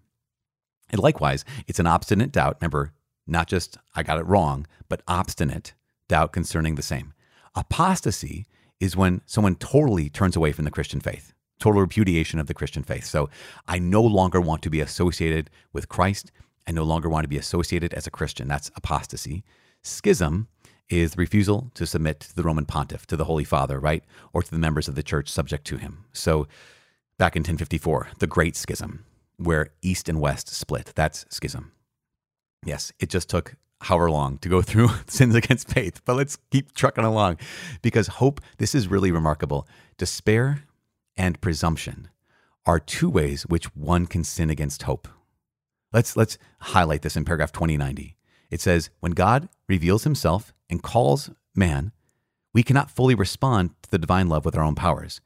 And 0.89 1.01
likewise, 1.01 1.45
it's 1.67 1.79
an 1.79 1.87
obstinate 1.87 2.31
doubt. 2.31 2.57
Remember, 2.59 2.93
not 3.25 3.47
just 3.47 3.77
I 3.95 4.03
got 4.03 4.19
it 4.19 4.25
wrong, 4.25 4.65
but 4.89 5.01
obstinate 5.07 5.73
doubt 6.07 6.31
concerning 6.31 6.75
the 6.75 6.81
same. 6.81 7.13
Apostasy 7.55 8.45
is 8.79 8.95
when 8.95 9.21
someone 9.25 9.55
totally 9.55 10.09
turns 10.09 10.35
away 10.35 10.51
from 10.51 10.65
the 10.65 10.71
Christian 10.71 10.99
faith, 10.99 11.33
total 11.59 11.81
repudiation 11.81 12.39
of 12.39 12.47
the 12.47 12.53
Christian 12.53 12.83
faith. 12.83 13.05
So 13.05 13.29
I 13.67 13.79
no 13.79 14.01
longer 14.01 14.39
want 14.39 14.61
to 14.63 14.69
be 14.69 14.79
associated 14.79 15.49
with 15.73 15.89
Christ. 15.89 16.31
I 16.67 16.71
no 16.71 16.83
longer 16.83 17.09
want 17.09 17.23
to 17.23 17.29
be 17.29 17.37
associated 17.37 17.93
as 17.93 18.07
a 18.07 18.11
Christian. 18.11 18.47
That's 18.47 18.71
apostasy. 18.75 19.43
Schism 19.83 20.47
is 20.89 21.11
the 21.11 21.21
refusal 21.21 21.71
to 21.73 21.85
submit 21.85 22.21
to 22.21 22.35
the 22.35 22.43
Roman 22.43 22.65
pontiff, 22.65 23.05
to 23.07 23.17
the 23.17 23.25
Holy 23.25 23.43
Father, 23.43 23.79
right? 23.79 24.03
Or 24.33 24.41
to 24.41 24.51
the 24.51 24.59
members 24.59 24.87
of 24.87 24.95
the 24.95 25.03
church 25.03 25.29
subject 25.29 25.65
to 25.67 25.77
him. 25.77 26.05
So 26.13 26.47
back 27.17 27.35
in 27.35 27.41
1054, 27.41 28.09
the 28.19 28.27
Great 28.27 28.55
Schism, 28.55 29.05
where 29.37 29.69
East 29.81 30.07
and 30.09 30.21
West 30.21 30.49
split. 30.49 30.93
That's 30.95 31.25
schism. 31.29 31.71
Yes, 32.65 32.91
it 32.99 33.09
just 33.09 33.29
took 33.29 33.55
however 33.81 34.09
long 34.09 34.37
to 34.39 34.49
go 34.49 34.61
through 34.63 34.89
sins 35.07 35.35
against 35.35 35.69
faith, 35.69 36.01
but 36.05 36.15
let's 36.15 36.37
keep 36.51 36.73
trucking 36.73 37.03
along 37.03 37.37
because 37.81 38.07
hope, 38.07 38.41
this 38.57 38.73
is 38.73 38.87
really 38.87 39.11
remarkable. 39.11 39.67
Despair 39.97 40.63
and 41.15 41.41
presumption 41.41 42.09
are 42.65 42.79
two 42.79 43.09
ways 43.09 43.43
which 43.43 43.73
one 43.75 44.05
can 44.05 44.23
sin 44.23 44.49
against 44.49 44.83
hope. 44.83 45.07
Let's 45.93 46.17
let's 46.17 46.37
highlight 46.59 47.01
this 47.01 47.15
in 47.15 47.23
paragraph 47.23 47.53
2090. 47.53 48.17
It 48.49 48.61
says, 48.61 48.89
When 48.99 49.13
God 49.13 49.49
reveals 49.67 50.03
himself 50.03 50.53
and 50.69 50.83
calls 50.83 51.29
man, 51.55 51.91
we 52.53 52.63
cannot 52.63 52.91
fully 52.91 53.15
respond 53.15 53.71
to 53.83 53.91
the 53.91 53.97
divine 53.97 54.29
love 54.29 54.45
with 54.45 54.55
our 54.55 54.63
own 54.63 54.75
powers. 54.75 55.21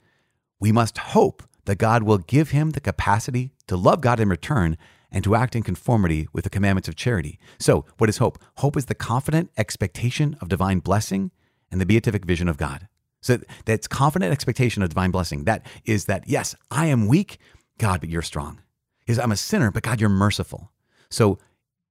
We 0.60 0.72
must 0.72 0.98
hope 0.98 1.44
that 1.66 1.78
God 1.78 2.04
will 2.04 2.18
give 2.18 2.50
him 2.50 2.72
the 2.72 2.80
capacity 2.80 3.52
to 3.68 3.78
love 3.78 4.02
God 4.02 4.20
in 4.20 4.30
return 4.30 4.78
and 5.12 5.24
to 5.24 5.36
act 5.36 5.56
in 5.56 5.64
conformity 5.64 6.28
with 6.34 6.44
the 6.44 6.50
commandments 6.50 6.88
of 6.88 6.96
charity. 6.96 7.38
So, 7.60 7.86
what 7.98 8.10
is 8.10 8.18
hope? 8.18 8.40
Hope 8.58 8.78
is 8.78 8.86
the 8.86 8.96
confident 8.96 9.52
expectation 9.58 10.38
of 10.42 10.50
divine 10.50 10.80
blessing 10.80 11.32
and 11.70 11.82
the 11.82 11.86
beatific 11.86 12.26
vision 12.26 12.48
of 12.48 12.58
God. 12.58 12.88
So, 13.22 13.40
that's 13.66 13.88
confident 13.88 14.32
expectation 14.32 14.82
of 14.82 14.90
divine 14.90 15.12
blessing. 15.12 15.44
That 15.44 15.66
is 15.86 16.06
that, 16.06 16.24
yes, 16.28 16.56
I 16.70 16.88
am 16.88 17.08
weak, 17.08 17.38
God, 17.78 18.00
but 18.00 18.10
you're 18.10 18.22
strong. 18.22 18.62
Is 19.06 19.20
I'm 19.20 19.32
a 19.32 19.38
sinner, 19.38 19.72
but 19.72 19.84
God, 19.84 20.00
you're 20.00 20.10
merciful. 20.10 20.72
So, 21.10 21.40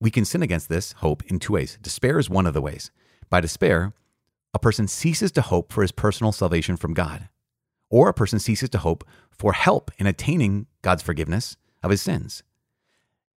we 0.00 0.10
can 0.10 0.24
sin 0.24 0.42
against 0.42 0.70
this 0.70 0.92
hope 0.92 1.22
in 1.26 1.38
two 1.38 1.52
ways. 1.52 1.78
Despair 1.82 2.18
is 2.18 2.30
one 2.30 2.46
of 2.46 2.54
the 2.54 2.62
ways. 2.62 2.90
By 3.30 3.40
despair, 3.40 3.92
a 4.52 4.58
person 4.58 4.88
ceases 4.88 5.30
to 5.32 5.42
hope 5.42 5.72
for 5.72 5.82
his 5.82 5.92
personal 5.92 6.32
salvation 6.32 6.76
from 6.76 6.94
God, 6.94 7.28
or 7.88 8.08
a 8.08 8.14
person 8.14 8.40
ceases 8.40 8.68
to 8.70 8.78
hope 8.78 9.04
for 9.30 9.52
help 9.52 9.90
in 9.98 10.06
attaining 10.06 10.66
God's 10.82 11.02
forgiveness 11.02 11.56
of 11.82 11.90
his 11.90 12.02
sins. 12.02 12.42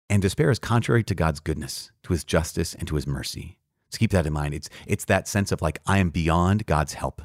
And 0.09 0.22
despair 0.22 0.50
is 0.50 0.59
contrary 0.59 1.05
to 1.05 1.14
God's 1.14 1.40
goodness, 1.40 1.90
to 2.05 2.12
his 2.12 2.24
justice, 2.24 2.74
and 2.74 2.88
to 2.88 2.96
his 2.96 3.07
mercy. 3.07 3.59
So 3.90 3.98
keep 3.98 4.11
that 4.12 4.26
in 4.26 4.33
mind. 4.33 4.55
It's, 4.55 4.70
it's 4.87 5.05
that 5.05 5.28
sense 5.28 5.52
of 5.52 5.61
like, 5.61 5.78
I 5.87 5.98
am 5.98 6.11
beyond 6.11 6.66
God's 6.66 6.94
help. 6.94 7.22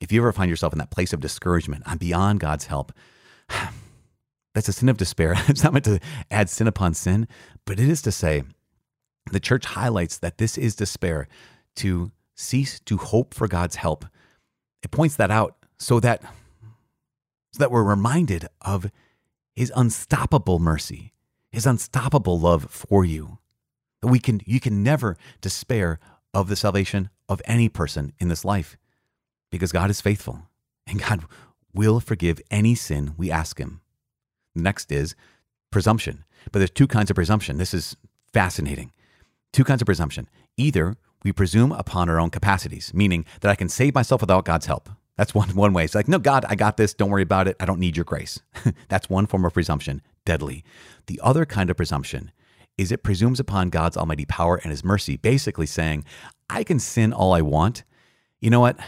If 0.00 0.10
you 0.10 0.20
ever 0.20 0.32
find 0.32 0.50
yourself 0.50 0.72
in 0.72 0.78
that 0.78 0.90
place 0.90 1.12
of 1.12 1.20
discouragement, 1.20 1.84
I'm 1.86 1.98
beyond 1.98 2.40
God's 2.40 2.66
help. 2.66 2.92
That's 4.54 4.68
a 4.68 4.72
sin 4.72 4.88
of 4.88 4.96
despair. 4.96 5.34
it's 5.48 5.62
not 5.62 5.74
meant 5.74 5.84
to 5.84 6.00
add 6.30 6.48
sin 6.48 6.66
upon 6.66 6.94
sin, 6.94 7.28
but 7.66 7.78
it 7.78 7.88
is 7.88 8.00
to 8.02 8.12
say 8.12 8.44
the 9.30 9.40
church 9.40 9.66
highlights 9.66 10.18
that 10.18 10.38
this 10.38 10.56
is 10.56 10.74
despair 10.74 11.28
to 11.76 12.12
cease 12.34 12.80
to 12.80 12.96
hope 12.96 13.34
for 13.34 13.48
God's 13.48 13.76
help. 13.76 14.04
It 14.82 14.90
points 14.90 15.16
that 15.16 15.30
out 15.30 15.56
so 15.78 16.00
that 16.00 16.22
so 17.52 17.60
that 17.60 17.70
we're 17.70 17.82
reminded 17.82 18.48
of 18.60 18.90
his 19.54 19.72
unstoppable 19.74 20.58
mercy, 20.58 21.14
his 21.50 21.64
unstoppable 21.64 22.38
love 22.38 22.70
for 22.70 23.04
you. 23.04 23.38
That 24.02 24.08
We 24.08 24.18
can, 24.18 24.42
you 24.44 24.60
can 24.60 24.82
never 24.82 25.16
despair 25.40 25.98
of 26.34 26.48
the 26.48 26.56
salvation 26.56 27.08
of 27.30 27.40
any 27.46 27.70
person 27.70 28.12
in 28.18 28.28
this 28.28 28.44
life 28.44 28.76
because 29.50 29.72
God 29.72 29.88
is 29.88 30.02
faithful 30.02 30.42
and 30.86 31.00
God 31.00 31.24
will 31.72 31.98
forgive 31.98 32.42
any 32.50 32.74
sin 32.74 33.14
we 33.16 33.30
ask 33.30 33.58
him. 33.58 33.80
Next 34.54 34.92
is 34.92 35.14
presumption. 35.70 36.24
But 36.52 36.58
there's 36.58 36.70
two 36.70 36.86
kinds 36.86 37.10
of 37.10 37.14
presumption. 37.14 37.56
This 37.56 37.72
is 37.72 37.96
fascinating. 38.32 38.92
Two 39.52 39.64
kinds 39.64 39.80
of 39.80 39.86
presumption. 39.86 40.28
Either 40.58 40.96
we 41.26 41.32
presume 41.32 41.72
upon 41.72 42.08
our 42.08 42.20
own 42.20 42.30
capacities, 42.30 42.94
meaning 42.94 43.24
that 43.40 43.50
I 43.50 43.56
can 43.56 43.68
save 43.68 43.96
myself 43.96 44.20
without 44.20 44.44
God's 44.44 44.66
help. 44.66 44.88
That's 45.16 45.34
one, 45.34 45.48
one 45.56 45.72
way. 45.72 45.82
It's 45.82 45.94
like, 45.96 46.06
no, 46.06 46.20
God, 46.20 46.44
I 46.48 46.54
got 46.54 46.76
this. 46.76 46.94
Don't 46.94 47.10
worry 47.10 47.24
about 47.24 47.48
it. 47.48 47.56
I 47.58 47.64
don't 47.64 47.80
need 47.80 47.96
your 47.96 48.04
grace. 48.04 48.38
That's 48.88 49.10
one 49.10 49.26
form 49.26 49.44
of 49.44 49.52
presumption, 49.52 50.02
deadly. 50.24 50.62
The 51.08 51.20
other 51.24 51.44
kind 51.44 51.68
of 51.68 51.76
presumption 51.76 52.30
is 52.78 52.92
it 52.92 53.02
presumes 53.02 53.40
upon 53.40 53.70
God's 53.70 53.96
almighty 53.96 54.24
power 54.24 54.54
and 54.54 54.70
his 54.70 54.84
mercy, 54.84 55.16
basically 55.16 55.66
saying, 55.66 56.04
I 56.48 56.62
can 56.62 56.78
sin 56.78 57.12
all 57.12 57.32
I 57.32 57.42
want. 57.42 57.82
You 58.40 58.50
know 58.50 58.60
what? 58.60 58.78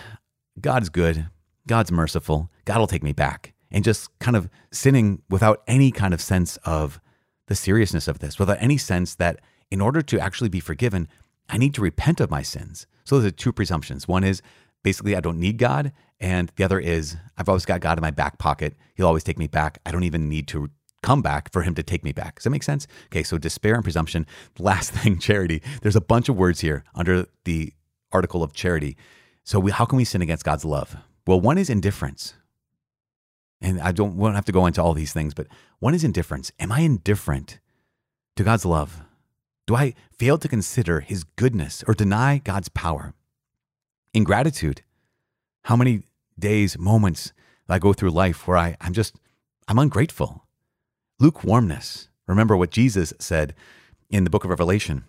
God's 0.61 0.91
good. 0.91 1.29
God's 1.67 1.91
merciful. 1.91 2.53
God 2.67 2.79
will 2.79 2.87
take 2.87 3.03
me 3.03 3.13
back. 3.13 3.53
And 3.73 3.83
just 3.83 4.17
kind 4.21 4.37
of 4.37 4.49
sinning 4.71 5.23
without 5.29 5.65
any 5.67 5.91
kind 5.91 6.15
of 6.15 6.21
sense 6.21 6.57
of 6.59 7.01
the 7.49 7.57
seriousness 7.57 8.07
of 8.07 8.21
this, 8.21 8.39
without 8.39 8.59
any 8.61 8.79
sense 8.79 9.17
that 9.17 9.41
in 9.73 9.81
order 9.81 10.03
to 10.03 10.21
actually 10.21 10.51
be 10.51 10.61
forgiven, 10.61 11.09
I 11.49 11.59
need 11.59 11.75
to 11.75 11.81
repent 11.81 12.21
of 12.21 12.31
my 12.31 12.43
sins. 12.43 12.87
So 13.05 13.17
those 13.17 13.27
are 13.27 13.31
two 13.31 13.53
presumptions. 13.53 14.07
One 14.07 14.25
is 14.25 14.43
basically 14.83 15.17
I 15.17 15.21
don't 15.21 15.41
need 15.41 15.59
God, 15.59 15.93
and 16.21 16.53
the 16.57 16.65
other 16.65 16.79
is 16.79 17.17
I've 17.37 17.49
always 17.49 17.65
got 17.65 17.81
God 17.81 17.99
in 17.99 18.03
my 18.03 18.11
back 18.11 18.39
pocket. 18.39 18.77
He'll 18.95 19.07
always 19.07 19.25
take 19.25 19.39
me 19.39 19.47
back. 19.47 19.79
I 19.87 19.91
don't 19.91 20.05
even 20.05 20.29
need 20.29 20.47
to 20.49 20.71
come 21.03 21.23
back 21.23 21.53
for 21.53 21.63
him 21.63 21.75
to 21.75 21.83
take 21.83 22.05
me 22.05 22.13
back. 22.13 22.37
Does 22.37 22.45
that 22.45 22.51
make 22.51 22.63
sense? 22.63 22.87
Okay, 23.07 23.23
so 23.23 23.39
despair 23.39 23.75
and 23.75 23.85
presumption. 23.85 24.27
Last 24.59 24.91
thing, 24.91 25.19
charity. 25.19 25.63
There's 25.83 25.97
a 25.97 26.01
bunch 26.01 26.29
of 26.29 26.37
words 26.37 26.61
here 26.61 26.85
under 26.95 27.27
the 27.45 27.73
article 28.13 28.43
of 28.43 28.53
charity. 28.53 28.97
So 29.45 29.59
we, 29.59 29.71
how 29.71 29.85
can 29.85 29.97
we 29.97 30.05
sin 30.05 30.23
against 30.23 30.45
God's 30.45 30.65
love? 30.65 30.97
Well, 31.27 31.41
one 31.41 31.59
is 31.59 31.71
indifference. 31.71 32.35
And 33.61 33.81
I 33.81 33.93
don't, 33.93 34.17
we 34.17 34.25
don't 34.25 34.35
have 34.35 34.45
to 34.47 34.53
go 34.53 34.67
into 34.67 34.83
all 34.83 34.95
these 34.95 35.13
things, 35.13 35.35
but 35.35 35.47
one 35.79 35.95
is 35.95 36.05
indifference. 36.05 36.53
Am 36.61 36.71
I 36.71 36.81
indifferent 36.81 37.59
to 38.37 38.45
God's 38.45 38.65
love? 38.65 39.03
Do 39.69 39.77
I 39.77 39.93
fail 40.19 40.39
to 40.39 40.49
consider 40.49 41.01
his 41.01 41.25
goodness 41.25 41.85
or 41.87 41.93
deny 41.93 42.39
God's 42.39 42.71
power? 42.71 43.13
Ingratitude. 44.15 44.81
How 45.65 45.77
many 45.77 46.05
days, 46.39 46.79
moments 46.79 47.35
I 47.69 47.79
go 47.79 47.93
through 47.93 48.13
life 48.13 48.49
where 48.49 48.57
I, 48.57 48.79
I'm 48.81 48.95
just, 48.95 49.17
I'm 49.69 49.79
ungrateful. 49.79 50.47
Lukewarmness. 51.21 52.09
Remember 52.27 52.57
what 52.57 52.71
Jesus 52.71 53.13
said 53.19 53.55
in 54.09 54.25
the 54.25 54.31
book 54.31 54.43
of 54.43 54.49
Revelation. 54.49 55.05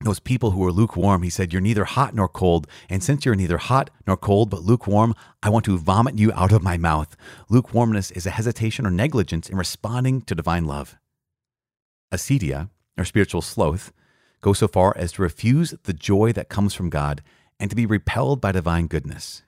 Those 0.00 0.18
people 0.18 0.52
who 0.52 0.64
are 0.64 0.72
lukewarm, 0.72 1.22
he 1.22 1.28
said, 1.28 1.52
You're 1.52 1.60
neither 1.60 1.84
hot 1.84 2.14
nor 2.14 2.26
cold. 2.26 2.66
And 2.88 3.02
since 3.02 3.26
you're 3.26 3.34
neither 3.34 3.58
hot 3.58 3.90
nor 4.06 4.16
cold, 4.16 4.48
but 4.48 4.62
lukewarm, 4.62 5.14
I 5.42 5.50
want 5.50 5.66
to 5.66 5.76
vomit 5.76 6.18
you 6.18 6.32
out 6.32 6.52
of 6.52 6.62
my 6.62 6.78
mouth. 6.78 7.14
Lukewarmness 7.50 8.12
is 8.12 8.24
a 8.24 8.30
hesitation 8.30 8.86
or 8.86 8.90
negligence 8.90 9.50
in 9.50 9.58
responding 9.58 10.22
to 10.22 10.34
divine 10.34 10.64
love. 10.64 10.96
Acedia 12.10 12.70
or 13.00 13.04
spiritual 13.04 13.42
sloth, 13.42 13.92
go 14.40 14.52
so 14.52 14.68
far 14.68 14.96
as 14.96 15.12
to 15.12 15.22
refuse 15.22 15.74
the 15.84 15.92
joy 15.92 16.32
that 16.32 16.48
comes 16.48 16.74
from 16.74 16.90
God 16.90 17.22
and 17.60 17.70
to 17.70 17.76
be 17.76 17.86
repelled 17.86 18.40
by 18.40 18.52
divine 18.52 18.86
goodness. 18.86 19.42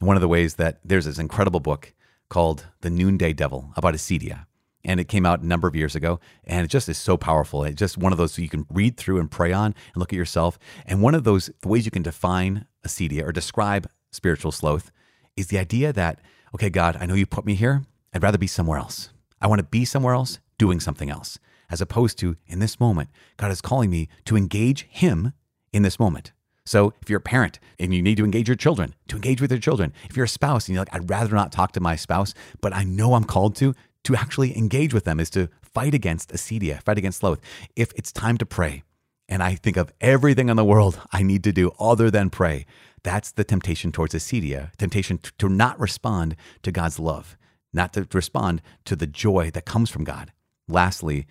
One 0.00 0.16
of 0.16 0.22
the 0.22 0.28
ways 0.28 0.54
that 0.54 0.80
there's 0.84 1.04
this 1.04 1.18
incredible 1.18 1.60
book 1.60 1.92
called 2.28 2.66
The 2.80 2.90
Noonday 2.90 3.32
Devil 3.32 3.72
about 3.76 3.94
acedia. 3.94 4.46
And 4.84 5.00
it 5.00 5.08
came 5.08 5.26
out 5.26 5.40
a 5.40 5.46
number 5.46 5.66
of 5.66 5.74
years 5.74 5.96
ago, 5.96 6.20
and 6.44 6.64
it 6.64 6.68
just 6.68 6.88
is 6.88 6.96
so 6.96 7.16
powerful. 7.16 7.64
It's 7.64 7.78
just 7.78 7.98
one 7.98 8.12
of 8.12 8.18
those 8.18 8.38
you 8.38 8.48
can 8.48 8.64
read 8.70 8.96
through 8.96 9.18
and 9.18 9.30
pray 9.30 9.52
on 9.52 9.66
and 9.66 9.96
look 9.96 10.12
at 10.12 10.16
yourself. 10.16 10.58
And 10.86 11.02
one 11.02 11.14
of 11.14 11.24
those 11.24 11.50
ways 11.64 11.84
you 11.84 11.90
can 11.90 12.02
define 12.02 12.66
acedia 12.86 13.26
or 13.26 13.32
describe 13.32 13.90
spiritual 14.12 14.52
sloth 14.52 14.92
is 15.36 15.48
the 15.48 15.58
idea 15.58 15.92
that, 15.92 16.20
okay, 16.54 16.70
God, 16.70 16.96
I 17.00 17.06
know 17.06 17.14
you 17.14 17.26
put 17.26 17.44
me 17.44 17.54
here. 17.54 17.84
I'd 18.14 18.22
rather 18.22 18.38
be 18.38 18.46
somewhere 18.46 18.78
else. 18.78 19.10
I 19.42 19.48
want 19.48 19.58
to 19.58 19.64
be 19.64 19.84
somewhere 19.84 20.14
else 20.14 20.38
doing 20.58 20.80
something 20.80 21.10
else 21.10 21.38
as 21.70 21.80
opposed 21.80 22.18
to 22.18 22.36
in 22.46 22.58
this 22.58 22.80
moment, 22.80 23.10
God 23.36 23.50
is 23.50 23.60
calling 23.60 23.90
me 23.90 24.08
to 24.24 24.36
engage 24.36 24.86
Him 24.90 25.32
in 25.72 25.82
this 25.82 25.98
moment. 25.98 26.32
So 26.64 26.92
if 27.00 27.08
you're 27.08 27.18
a 27.18 27.22
parent 27.22 27.58
and 27.78 27.94
you 27.94 28.02
need 28.02 28.18
to 28.18 28.24
engage 28.24 28.48
your 28.48 28.56
children, 28.56 28.94
to 29.08 29.16
engage 29.16 29.40
with 29.40 29.50
your 29.50 29.60
children. 29.60 29.92
If 30.10 30.16
you're 30.16 30.26
a 30.26 30.28
spouse 30.28 30.68
and 30.68 30.74
you're 30.74 30.82
like, 30.82 30.94
I'd 30.94 31.08
rather 31.08 31.34
not 31.34 31.50
talk 31.50 31.72
to 31.72 31.80
my 31.80 31.96
spouse, 31.96 32.34
but 32.60 32.74
I 32.74 32.84
know 32.84 33.14
I'm 33.14 33.24
called 33.24 33.56
to, 33.56 33.74
to 34.04 34.14
actually 34.14 34.56
engage 34.56 34.92
with 34.92 35.04
them 35.04 35.18
is 35.18 35.30
to 35.30 35.48
fight 35.62 35.94
against 35.94 36.30
acedia, 36.30 36.82
fight 36.82 36.98
against 36.98 37.20
sloth. 37.20 37.40
If 37.74 37.92
it's 37.96 38.12
time 38.12 38.36
to 38.38 38.46
pray, 38.46 38.82
and 39.28 39.42
I 39.42 39.54
think 39.54 39.76
of 39.76 39.92
everything 40.00 40.48
in 40.48 40.56
the 40.56 40.64
world 40.64 41.00
I 41.12 41.22
need 41.22 41.44
to 41.44 41.52
do 41.52 41.72
other 41.78 42.10
than 42.10 42.30
pray, 42.30 42.66
that's 43.02 43.32
the 43.32 43.44
temptation 43.44 43.92
towards 43.92 44.14
acedia, 44.14 44.74
temptation 44.76 45.20
to 45.38 45.48
not 45.48 45.78
respond 45.78 46.36
to 46.62 46.72
God's 46.72 46.98
love, 46.98 47.36
not 47.72 47.92
to 47.94 48.06
respond 48.12 48.62
to 48.86 48.96
the 48.96 49.06
joy 49.06 49.50
that 49.52 49.64
comes 49.64 49.90
from 49.90 50.04
God. 50.04 50.32
Lastly, 50.68 51.26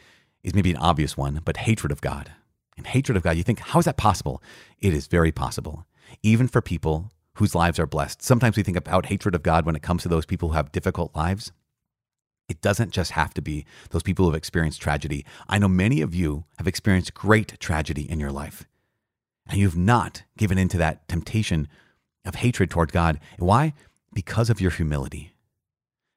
is 0.48 0.56
maybe 0.56 0.72
an 0.72 0.78
obvious 0.78 1.18
one, 1.18 1.42
but 1.44 1.58
hatred 1.58 1.92
of 1.92 2.00
God. 2.00 2.32
And 2.78 2.88
hatred 2.88 3.18
of 3.18 3.24
God, 3.24 3.36
you 3.36 3.44
think, 3.44 3.60
how 3.60 3.80
is 3.80 3.86
that 3.86 3.98
possible? 3.98 4.42
It 4.80 4.94
is 4.94 5.08
very 5.08 5.32
possible, 5.32 5.86
even 6.24 6.48
for 6.48 6.62
people 6.62 7.12
whose 7.34 7.54
lives 7.54 7.80
are 7.80 7.86
blessed. 7.86 8.22
Sometimes 8.22 8.56
we 8.56 8.64
think 8.64 8.78
about 8.78 9.08
hatred 9.08 9.36
of 9.36 9.44
God 9.44 9.66
when 9.66 9.76
it 9.76 9.82
comes 9.82 10.04
to 10.04 10.10
those 10.10 10.26
people 10.26 10.50
who 10.50 10.56
have 10.56 10.72
difficult 10.72 11.14
lives. 11.16 11.52
It 12.48 12.62
doesn't 12.62 12.92
just 12.92 13.12
have 13.12 13.34
to 13.34 13.42
be 13.42 13.66
those 13.90 14.04
people 14.04 14.24
who 14.24 14.32
have 14.32 14.38
experienced 14.38 14.82
tragedy. 14.82 15.26
I 15.50 15.60
know 15.60 15.68
many 15.68 16.02
of 16.02 16.16
you 16.16 16.46
have 16.58 16.68
experienced 16.68 17.14
great 17.14 17.60
tragedy 17.60 18.10
in 18.10 18.22
your 18.22 18.32
life, 18.32 18.66
and 19.50 19.60
you've 19.60 19.76
not 19.76 20.24
given 20.38 20.58
in 20.58 20.70
to 20.70 20.78
that 20.78 21.08
temptation 21.10 21.68
of 22.26 22.36
hatred 22.36 22.70
toward 22.70 22.94
God. 22.94 23.20
Why? 23.38 23.74
Because 24.14 24.50
of 24.50 24.62
your 24.62 24.72
humility. 24.72 25.34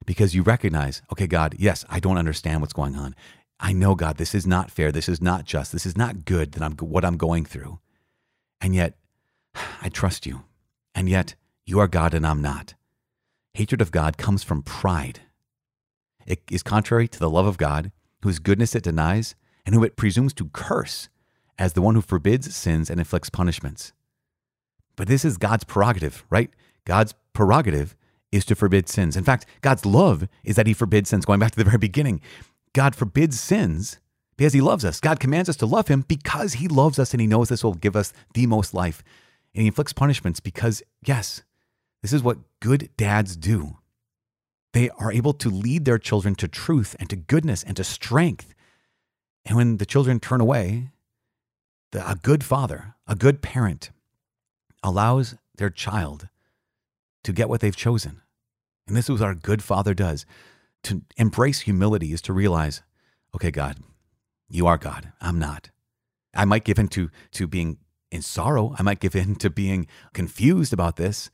Because 0.05 0.33
you 0.33 0.41
recognize, 0.41 1.01
okay, 1.11 1.27
God, 1.27 1.55
yes, 1.59 1.83
I 1.89 1.99
don't 1.99 2.17
understand 2.17 2.61
what's 2.61 2.73
going 2.73 2.95
on. 2.95 3.13
I 3.61 3.73
know, 3.73 3.93
God, 3.93 4.17
this 4.17 4.33
is 4.33 4.47
not 4.47 4.71
fair. 4.71 4.91
This 4.91 5.07
is 5.07 5.21
not 5.21 5.45
just. 5.45 5.71
This 5.71 5.85
is 5.85 5.95
not 5.95 6.25
good 6.25 6.53
that 6.53 6.63
I'm 6.63 6.73
what 6.77 7.05
I'm 7.05 7.15
going 7.15 7.45
through. 7.45 7.79
And 8.59 8.73
yet, 8.73 8.97
I 9.81 9.89
trust 9.89 10.25
you. 10.25 10.43
And 10.95 11.07
yet, 11.07 11.35
you 11.65 11.79
are 11.79 11.87
God 11.87 12.13
and 12.13 12.25
I'm 12.25 12.41
not. 12.41 12.73
Hatred 13.53 13.81
of 13.81 13.91
God 13.91 14.17
comes 14.17 14.43
from 14.43 14.63
pride. 14.63 15.21
It 16.25 16.41
is 16.49 16.63
contrary 16.63 17.07
to 17.07 17.19
the 17.19 17.29
love 17.29 17.45
of 17.45 17.57
God, 17.57 17.91
whose 18.23 18.39
goodness 18.39 18.75
it 18.75 18.83
denies, 18.83 19.35
and 19.65 19.75
whom 19.75 19.83
it 19.83 19.95
presumes 19.95 20.33
to 20.33 20.49
curse 20.49 21.09
as 21.57 21.73
the 21.73 21.81
one 21.81 21.95
who 21.95 22.01
forbids 22.01 22.55
sins 22.55 22.89
and 22.89 22.99
inflicts 22.99 23.29
punishments. 23.29 23.93
But 24.95 25.07
this 25.07 25.23
is 25.23 25.37
God's 25.37 25.63
prerogative, 25.63 26.25
right? 26.29 26.49
God's 26.85 27.13
prerogative 27.33 27.95
is 28.31 28.45
to 28.45 28.55
forbid 28.55 28.87
sins. 28.87 29.17
In 29.17 29.23
fact, 29.23 29.45
God's 29.61 29.85
love 29.85 30.27
is 30.43 30.55
that 30.55 30.67
he 30.67 30.73
forbids 30.73 31.09
sins. 31.09 31.25
Going 31.25 31.39
back 31.39 31.51
to 31.51 31.57
the 31.57 31.65
very 31.65 31.77
beginning, 31.77 32.21
God 32.73 32.95
forbids 32.95 33.39
sins 33.39 33.99
because 34.37 34.53
he 34.53 34.61
loves 34.61 34.85
us. 34.85 34.99
God 34.99 35.19
commands 35.19 35.49
us 35.49 35.57
to 35.57 35.65
love 35.65 35.87
him 35.87 36.05
because 36.07 36.53
he 36.53 36.67
loves 36.67 36.97
us 36.99 37.13
and 37.13 37.21
he 37.21 37.27
knows 37.27 37.49
this 37.49 37.63
will 37.63 37.73
give 37.73 37.95
us 37.95 38.13
the 38.33 38.47
most 38.47 38.73
life. 38.73 39.03
And 39.53 39.61
he 39.61 39.67
inflicts 39.67 39.93
punishments 39.93 40.39
because, 40.39 40.81
yes, 41.05 41.43
this 42.01 42.13
is 42.13 42.23
what 42.23 42.39
good 42.59 42.89
dads 42.97 43.35
do. 43.35 43.77
They 44.73 44.89
are 44.91 45.11
able 45.11 45.33
to 45.33 45.49
lead 45.49 45.85
their 45.85 45.97
children 45.97 46.35
to 46.35 46.47
truth 46.47 46.95
and 46.99 47.09
to 47.09 47.15
goodness 47.15 47.61
and 47.61 47.75
to 47.77 47.83
strength. 47.83 48.53
And 49.45 49.57
when 49.57 49.77
the 49.77 49.85
children 49.85 50.19
turn 50.19 50.39
away, 50.39 50.91
the, 51.91 52.09
a 52.09 52.15
good 52.15 52.43
father, 52.43 52.95
a 53.07 53.15
good 53.15 53.41
parent, 53.41 53.91
allows 54.81 55.35
their 55.57 55.69
child 55.69 56.29
to 57.23 57.33
get 57.33 57.49
what 57.49 57.59
they've 57.59 57.75
chosen. 57.75 58.21
And 58.87 58.95
this 58.95 59.05
is 59.05 59.19
what 59.19 59.21
our 59.21 59.35
good 59.35 59.61
father 59.61 59.93
does 59.93 60.25
to 60.83 61.01
embrace 61.17 61.61
humility 61.61 62.13
is 62.13 62.21
to 62.23 62.33
realize, 62.33 62.81
okay, 63.35 63.51
God, 63.51 63.77
you 64.49 64.67
are 64.67 64.77
God. 64.77 65.13
I'm 65.21 65.39
not. 65.39 65.69
I 66.33 66.45
might 66.45 66.63
give 66.63 66.79
in 66.79 66.87
to, 66.89 67.09
to 67.31 67.47
being 67.47 67.77
in 68.11 68.21
sorrow. 68.21 68.75
I 68.77 68.83
might 68.83 68.99
give 68.99 69.15
in 69.15 69.35
to 69.35 69.49
being 69.49 69.87
confused 70.13 70.73
about 70.73 70.95
this, 70.95 71.29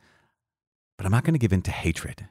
but 0.98 1.06
I'm 1.06 1.12
not 1.12 1.24
going 1.24 1.34
to 1.34 1.40
give 1.40 1.54
in 1.54 1.62
to 1.64 1.72
hatred. 1.72 2.28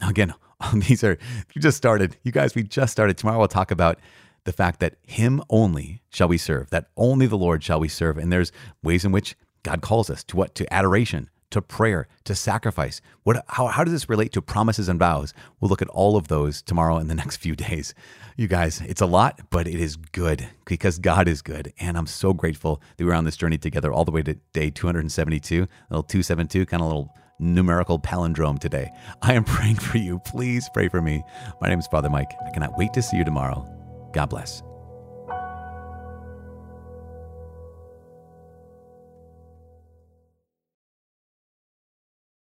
Now, 0.00 0.08
again, 0.08 0.34
these 0.74 1.04
are, 1.04 1.18
you 1.54 1.60
just 1.60 1.76
started. 1.76 2.16
You 2.22 2.32
guys, 2.32 2.54
we 2.54 2.62
just 2.62 2.92
started. 2.92 3.16
Tomorrow 3.16 3.38
we'll 3.38 3.48
talk 3.48 3.70
about 3.70 3.98
the 4.44 4.52
fact 4.52 4.80
that 4.80 4.96
Him 5.02 5.42
only 5.50 6.02
shall 6.10 6.28
we 6.28 6.38
serve, 6.38 6.70
that 6.70 6.88
only 6.96 7.26
the 7.26 7.38
Lord 7.38 7.62
shall 7.62 7.80
we 7.80 7.88
serve. 7.88 8.18
And 8.18 8.32
there's 8.32 8.52
ways 8.82 9.04
in 9.04 9.12
which 9.12 9.36
God 9.62 9.82
calls 9.82 10.10
us 10.10 10.24
to 10.24 10.36
what? 10.36 10.54
To 10.56 10.72
adoration, 10.72 11.30
to 11.52 11.62
prayer, 11.62 12.08
to 12.24 12.34
sacrifice. 12.34 13.00
What, 13.22 13.44
how, 13.48 13.68
how 13.68 13.84
does 13.84 13.92
this 13.92 14.08
relate 14.08 14.32
to 14.32 14.42
promises 14.42 14.88
and 14.88 14.98
vows? 14.98 15.32
We'll 15.60 15.68
look 15.68 15.82
at 15.82 15.88
all 15.88 16.16
of 16.16 16.28
those 16.28 16.60
tomorrow 16.60 16.98
in 16.98 17.08
the 17.08 17.14
next 17.22 17.36
few 17.36 17.54
days. 17.54 17.94
You 18.36 18.48
guys, 18.48 18.80
it's 18.80 19.00
a 19.00 19.06
lot, 19.06 19.40
but 19.50 19.66
it 19.66 19.80
is 19.80 19.96
good 19.96 20.48
because 20.64 20.98
God 20.98 21.28
is 21.28 21.42
good. 21.42 21.72
And 21.78 21.96
I'm 21.96 22.06
so 22.06 22.32
grateful 22.32 22.82
that 22.96 23.04
we're 23.04 23.14
on 23.14 23.24
this 23.24 23.36
journey 23.36 23.58
together 23.58 23.92
all 23.92 24.04
the 24.04 24.10
way 24.10 24.22
to 24.22 24.34
day 24.52 24.70
272, 24.70 25.68
little 25.90 26.02
272, 26.02 26.66
kind 26.66 26.82
of 26.82 26.88
little 26.88 27.14
numerical 27.38 27.98
palindrome 27.98 28.58
today. 28.58 28.90
I 29.20 29.34
am 29.34 29.44
praying 29.56 29.76
for 29.76 29.98
you. 29.98 30.18
Please 30.20 30.68
pray 30.72 30.88
for 30.88 31.02
me. 31.02 31.22
My 31.60 31.68
name 31.68 31.78
is 31.78 31.86
Father 31.86 32.10
Mike. 32.10 32.30
I 32.46 32.50
cannot 32.50 32.78
wait 32.78 32.92
to 32.94 33.02
see 33.02 33.16
you 33.16 33.24
tomorrow. 33.24 33.68
God 34.12 34.26
bless. 34.26 34.62